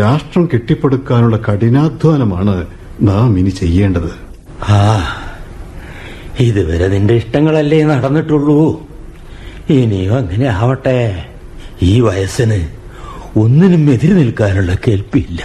രാഷ്ട്രം 0.00 0.48
കെട്ടിപ്പടുക്കാനുള്ള 0.52 1.36
കഠിനാധ്വാനമാണ് 1.36 2.66
നാം 3.02 3.38
ഇനി 3.38 3.50
ചെയ്യേണ്ടത്. 3.50 4.10
ആ 4.70 5.02
ഇതുവരെ 6.40 6.88
നിന്റെ 6.88 7.14
ഇഷ്ടങ്ങളല്ലേ 7.14 7.84
നടന്നിട്ടുള്ളൂ. 7.84 8.89
ഇനിയും 9.74 10.16
അങ്ങനെ 10.16 10.46
ആവട്ടെ. 10.48 11.24
ഈ 11.82 12.00
വയസ്സിന് 12.00 12.68
ഒന്നിനും 13.36 13.90
എതിര് 13.90 14.16
നിൽക്കാനുള്ള 14.16 14.74
കേൾപ്പില്ല 14.74 15.40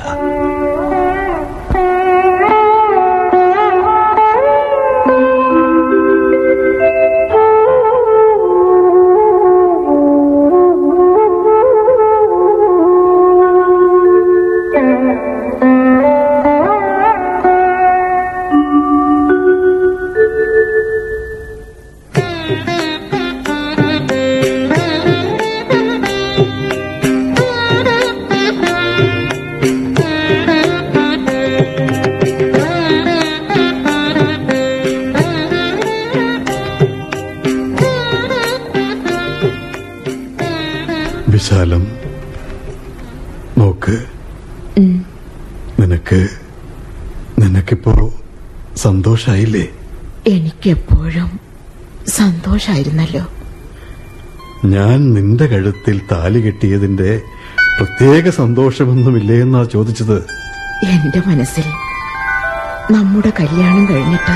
ഞാൻ 54.75 55.13
നിന്റെ 55.13 55.45
കഴുത്തിൽ 55.47 56.01
താലി 56.11 56.39
കെട്ടിയതിന്റെ 56.39 57.11
പ്രത്യേക 57.77 58.29
സന്തോഷമൊന്നുമില്ലേ 58.39 59.41
എന്നാ 59.41 59.63
ചോദിച്ചത്? 59.63 60.17
എന്റെ 60.93 61.21
മനസ്സിൽ 61.27 61.67
നമ്മുടെ 62.91 63.31
കല്യാണം 63.39 63.85
കഴിഞ്ഞിട്ട് 63.85 64.35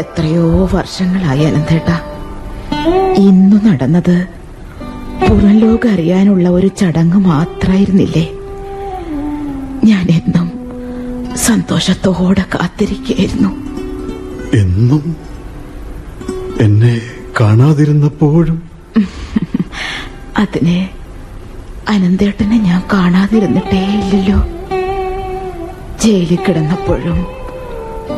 എത്രയോ 0.00 0.44
വർഷങ്ങളായി 0.72 1.44
അനന്തേട്ട 1.44 1.90
ഇന്നു 3.20 3.56
നടന്നത് 3.66 4.16
പുറം 5.22 5.58
ലോകം 5.58 5.90
അറിയാനുള്ള 5.92 6.48
ഒരു 6.48 6.68
ചടങ്ങ് 6.80 7.18
മാത്രായിരുന്നില്ലേ? 7.26 8.24
ഞാൻ 9.84 10.06
എന്നും 10.18 10.46
സന്തോഷത്തോടെ 11.46 12.44
കാത്തിരിക്കുകയായിരുന്നു. 12.54 13.50
എന്നും 14.54 15.04
എന്നെ 16.60 16.94
കാണാതിരുന്നപ്പോഴും 17.40 18.58
അതിനെ 20.38 20.78
അനന്തേട്ടനെ 21.88 22.56
ഞാൻ 22.58 22.82
കാണാതിരുന്നിട്ടേ 22.92 23.80
ഇല്ലല്ലോ. 23.98 24.38
ജയിലിൽ 26.02 26.38
കിടന്നപ്പോഴും 26.46 27.18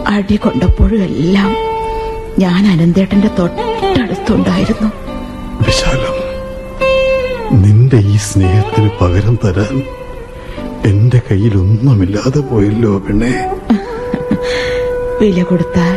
അടി 0.07 0.37
കൊണ്ടപ്പോഴും 0.37 1.03
എല്ലാം 1.03 1.51
ഞാൻ 2.39 2.67
അനന്തേട്ടന്റെ 2.67 3.31
തൊട്ടടുത്തുണ്ടായിരുന്നു. 3.39 4.91
വിശാലം 5.67 6.17
നിന്റെ 7.63 7.97
ഈ 7.97 8.17
സ്നേഹത്തിന് 8.17 8.91
പകരം 9.01 9.39
തരാൻ 9.45 9.75
എന്റെ 10.85 11.21
കയ്യിൽ 11.31 11.57
ഒന്നുമില്ലാതെ 11.57 12.41
പോയല്ലോ 12.41 12.99
പെണ്ണെ. 12.99 13.33
വില 15.21 15.43
കൊടുത്താൽ 15.43 15.97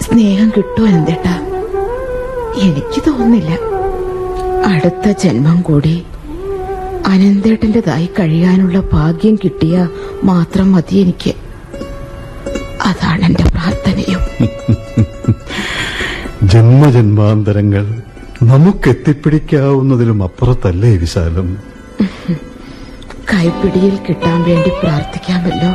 സ്നേഹം 0.00 0.50
കിട്ടുമോ 0.50 0.86
അനന്തേട്ട. 0.86 1.26
എനിക്ക് 2.60 3.00
തോന്നുന്നില്ല. 3.06 3.73
അടുത്ത 4.64 5.22
ജന്മം 5.22 5.62
കൂടി 5.62 6.04
അനന്തേട്ടന്റേതായി 7.06 8.06
കഴിയാനുള്ള 8.06 8.82
ഭാഗ്യം 8.92 9.36
കിട്ടിയ 9.36 9.88
മാത്രം 10.24 10.72
മതി 10.72 10.96
എനിക്ക്. 10.96 11.34
അതാണ് 12.82 13.24
എന്റെ 13.24 13.44
പ്രാർത്ഥനയും. 13.44 14.20
ജന്മജന്മാന്തരങ്ങൾ 16.42 18.02
നമുക്കെത്തിപ്പിടിക്കാവുന്നതിലും 18.42 20.22
അപ്പുറത്തല്ലേ 20.22 20.96
വിശാലം? 20.96 21.58
കൈപ്പിടിയിൽ 23.32 23.98
കിട്ടാൻ 24.08 24.42
വേണ്ടി 24.42 24.72
പ്രാർത്ഥിക്കാമല്ലോ. 24.82 25.74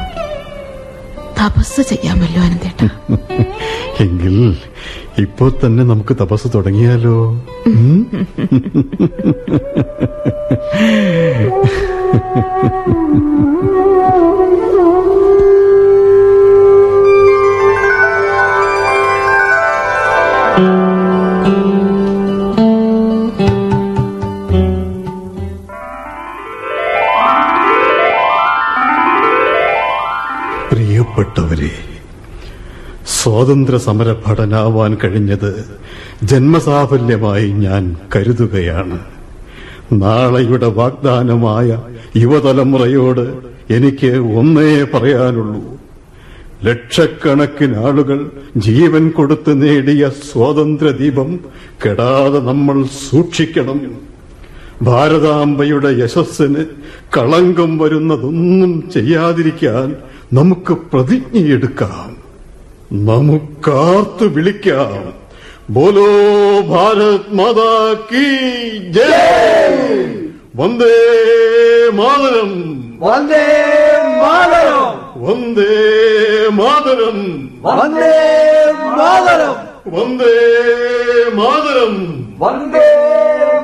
തപസ് 1.39 1.81
ചെയ്യാമല്ലോ 1.81 2.41
അനന്തേട്ട. 2.41 2.89
എങ്കിൽ 3.99 4.35
ഇപ്പോ 5.17 5.49
തന്നെ 5.49 5.83
നമുക്ക് 5.83 6.15
തപസ് 6.21 6.47
തുടങ്ങിയാലോ 6.55 7.17
ഉം? 7.67 7.99
സ്വാതന്ത്ര്യ 33.19 33.77
സമര 33.77 34.15
ഭടനാവാൻ 34.27 34.97
കഴിഞ്ഞത് 35.03 35.65
ജന്മസാഫല്യമായി 36.23 37.49
ഞാൻ 37.49 37.95
കരുതുകയാണ്. 38.15 38.99
നാളെയുടെ 39.93 40.67
വാഗ്ദാനമായ 40.67 41.81
യുവതലമുറയോട് 42.17 43.33
എനിക്ക് 43.73 44.07
ഒന്നേ 44.07 44.83
പറയാനുള്ളൂ. 44.83 45.63
ലക്ഷക്കണക്കിന് 46.63 47.77
ആളുകൾ 47.77 48.31
ജീവൻ 48.57 49.09
കൊടുത്ത് 49.09 49.61
നേടിയ 49.61 50.09
സ്വാതന്ത്ര്യ 50.09 50.91
ദീപം 50.91 51.39
കെടാതെ 51.85 52.39
നമ്മൾ 52.39 52.83
സൂക്ഷിക്കണം. 53.09 53.81
ഭാരതാംബയുടെ 54.81 55.89
യശസ്സിന് 55.89 56.65
കളങ്കം 57.17 57.77
വരുന്നതൊന്നും 57.77 58.89
ചെയ്യാതിരിക്കാൻ 58.93 59.95
നമുക്ക് 60.33 60.73
പ്രതിജ്ഞയെടുക്കാം. 60.93 62.18
നമുക്കാർത്തു 62.91 64.25
വിളിക്കാം. 64.25 65.13
ബോലോ 65.69 66.07
ഭാരത് 66.61 67.33
മാതാ 67.33 67.95
കീ 68.11 68.23
ജയ്! 68.77 70.05
വന്ദേ 70.55 70.95
മാതരം. 71.93 72.51
വന്ദേ 72.99 73.45
മാതരം. 74.21 75.21
വന്ദേ 75.23 75.69
മാതരം. 76.49 77.49
വന്ദേ 77.61 78.11
മാതരം. 78.89 79.55
വന്ദേ 79.87 80.33
മാതരം. 81.33 81.95
വന്ദേ 82.39 82.89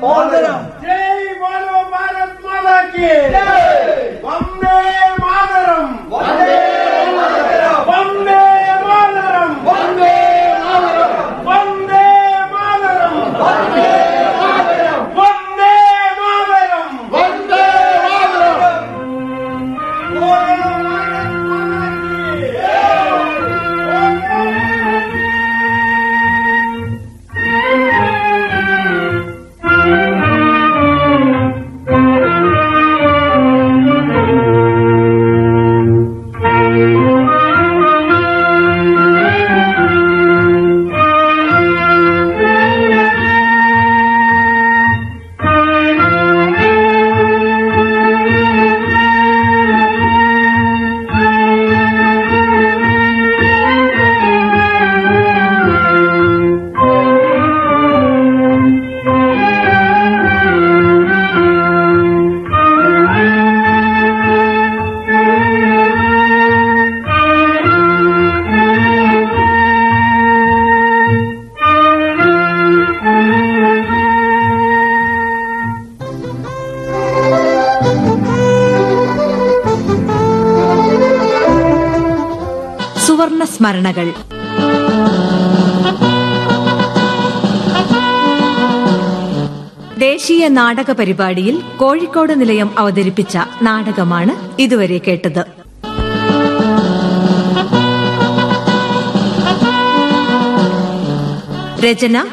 മാതരം. 0.02 0.60
ജയ് 0.82 1.40
ബോലോ 1.40 1.90
ഭാരത് 1.92 2.46
മാതാ 2.46 2.90
കി 2.96 3.02
ജയ്! 3.02 4.20
വന്ദേ 4.24 4.78
മാതരം. 5.20 6.10
വന്ദേ 6.10 6.65
സ്മരണകൾ. 83.66 84.08
ദേശീയ 89.98 90.48
നാടക 90.48 90.92
പരിപാടിയിൽ 90.92 91.62
കോഴിക്കോട് 91.78 92.42
നിലയം 92.42 92.80
അവതരിപ്പിച്ച 92.80 93.38
നാടകമാണ് 93.62 94.62
ഇതുവരെ 94.62 94.98
കേട്ടത്. 94.98 95.44
രചന 101.86 102.26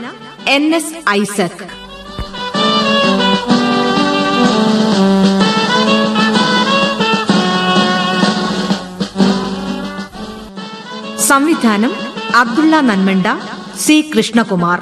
എൻ 0.49 0.75
എസ് 0.75 1.11
ഐസക്. 1.11 1.72
സംവിധാനം 11.33 11.93
അബ്ദുള്ള 12.37 12.81
നന്മണ്ട 12.81 13.27
സി 13.79 14.11
കൃഷ്ണകുമാർ. 14.17 14.79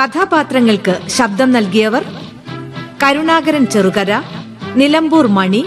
കഥാപാത്രങ്ങൾക്ക് 0.00 0.94
ശബ്ദം 1.06 1.52
നൽകിയവർ 1.52 2.04
Karunakaran 3.02 3.66
Cherukara 3.66 4.22
Nilambur 4.76 5.26
Mani 5.26 5.64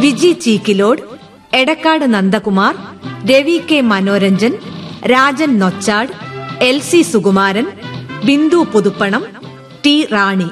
Viji 0.00 0.32
Cheekkilode 0.32 1.02
Edakkad 1.54 2.14
Nandakumar 2.14 2.74
Ravi 3.30 3.60
K 3.70 3.80
Manoranjan 3.80 4.54
Rajan 5.06 5.58
Nochad 5.58 6.12
L 6.64 6.80
C 6.80 7.02
Sukumaran 7.02 7.68
Bindu 8.24 8.66
Puthuppanam 8.72 9.24
T 9.84 10.06
Rani. 10.12 10.50